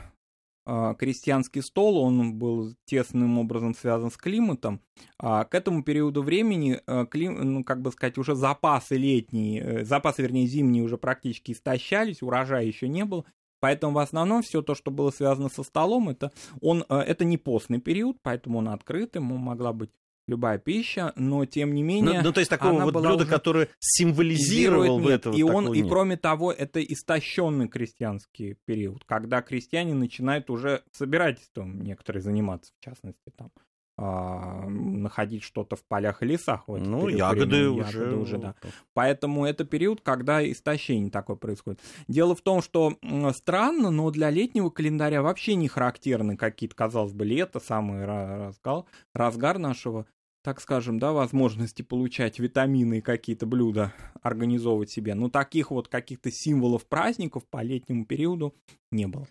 крестьянский 0.65 1.61
стол, 1.61 1.99
он 1.99 2.37
был 2.37 2.75
тесным 2.83 3.39
образом 3.39 3.73
связан 3.75 4.11
с 4.11 4.17
климатом. 4.17 4.81
А 5.17 5.45
к 5.45 5.55
этому 5.55 5.83
периоду 5.83 6.21
времени, 6.21 6.81
клим, 7.09 7.53
ну, 7.53 7.63
как 7.63 7.81
бы 7.81 7.93
сказать, 7.93 8.17
уже 8.17 8.35
запасы 8.35 8.97
летние, 8.97 9.85
запасы, 9.85 10.21
вернее, 10.21 10.47
зимние 10.47 10.83
уже 10.83 10.97
практически 10.97 11.53
истощались, 11.53 12.21
урожая 12.21 12.65
еще 12.65 12.89
не 12.89 13.05
было. 13.05 13.23
Поэтому 13.65 13.93
в 13.93 13.97
основном 13.97 14.43
все 14.43 14.61
то, 14.61 14.75
что 14.75 14.91
было 14.91 15.09
связано 15.09 15.49
со 15.49 15.63
столом, 15.63 16.09
это, 16.09 16.31
он, 16.61 16.85
это 16.87 17.25
не 17.25 17.39
постный 17.39 17.81
период, 17.81 18.17
поэтому 18.21 18.59
он 18.59 18.69
открыт, 18.69 19.15
ему 19.15 19.37
могла 19.37 19.73
быть 19.73 19.89
любая 20.27 20.59
пища, 20.59 21.13
но 21.15 21.45
тем 21.45 21.73
не 21.73 21.81
ну, 21.81 21.87
менее... 21.87 22.19
Ну, 22.19 22.25
ну 22.25 22.31
то 22.31 22.41
есть 22.41 22.51
такого 22.51 22.79
вот 22.83 22.93
блюда, 22.93 23.15
уже... 23.15 23.25
которое 23.25 23.69
символизировал 23.79 24.99
в 24.99 25.07
это 25.07 25.31
и 25.31 25.41
он 25.41 25.73
И 25.73 25.81
кроме 25.81 26.15
того, 26.15 26.51
это 26.51 26.79
истощенный 26.79 27.67
крестьянский 27.67 28.55
период, 28.65 29.03
когда 29.05 29.41
крестьяне 29.41 29.95
начинают 29.95 30.51
уже 30.51 30.83
собирательством 30.91 31.81
некоторые 31.81 32.21
заниматься, 32.21 32.71
в 32.79 32.85
частности, 32.85 33.31
там, 33.35 33.49
а, 33.97 34.67
находить 34.67 35.43
что-то 35.43 35.75
в 35.75 35.83
полях 35.85 36.21
и 36.21 36.25
лесах. 36.25 36.67
В 36.67 36.77
ну, 36.77 37.07
ягоды 37.07 37.69
времени. 37.69 37.79
уже. 37.79 37.99
Ягоды 37.99 38.15
уже, 38.17 38.37
да. 38.37 38.55
Поэтому 38.93 39.45
это 39.45 39.63
период, 39.63 40.01
когда 40.01 40.45
истощение 40.49 41.09
такое 41.09 41.37
происходит. 41.37 41.79
Дело 42.07 42.35
в 42.35 42.41
том, 42.41 42.61
что 42.61 42.97
странно, 43.33 43.91
но 43.91 44.11
для 44.11 44.29
летнего 44.29 44.69
календаря 44.69 45.21
вообще 45.21 45.55
не 45.55 45.67
характерны 45.67 46.35
какие-то, 46.35 46.75
казалось 46.75 47.13
бы, 47.13 47.23
лето, 47.25 47.59
самый 47.59 48.05
разгар, 48.05 48.83
разгар 49.13 49.59
нашего 49.59 50.05
так 50.45 50.61
скажем, 50.61 50.99
да, 50.99 51.11
возможности 51.11 51.81
получать 51.81 52.37
витамины 52.37 52.99
и 52.99 53.01
какие-то 53.01 53.47
блюда 53.47 53.93
организовывать 54.21 54.91
себе. 54.91 55.15
Но 55.15 55.27
таких 55.27 55.71
вот 55.71 55.87
каких-то 55.87 56.29
символов 56.29 56.85
праздников 56.85 57.47
по 57.49 57.63
летнему 57.63 58.05
периоду 58.05 58.53
не 58.91 59.07
было. 59.07 59.27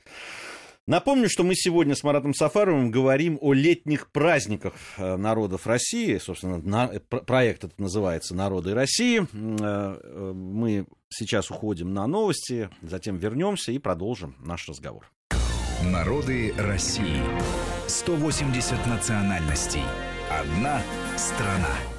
Напомню, 0.86 1.30
что 1.30 1.44
мы 1.44 1.54
сегодня 1.54 1.94
с 1.94 2.02
Маратом 2.02 2.34
Сафаровым 2.34 2.90
говорим 2.90 3.38
о 3.40 3.54
летних 3.54 4.12
праздниках 4.12 4.74
э, 4.98 5.16
народов 5.16 5.66
России. 5.66 6.18
Собственно, 6.18 6.58
на, 6.58 6.90
э, 6.92 7.00
проект 7.00 7.64
этот 7.64 7.80
называется 7.80 8.34
«Народы 8.34 8.74
России». 8.74 9.26
Э, 9.32 10.32
мы 10.34 10.86
сейчас 11.08 11.50
уходим 11.50 11.94
на 11.94 12.06
новости, 12.06 12.68
затем 12.82 13.16
вернемся 13.16 13.72
и 13.72 13.78
продолжим 13.78 14.36
наш 14.40 14.68
разговор. 14.68 15.10
Народы 15.82 16.52
России. 16.58 17.22
180 17.86 18.86
национальностей. 18.86 19.82
Одна 20.30 20.82
страна. 21.16 21.93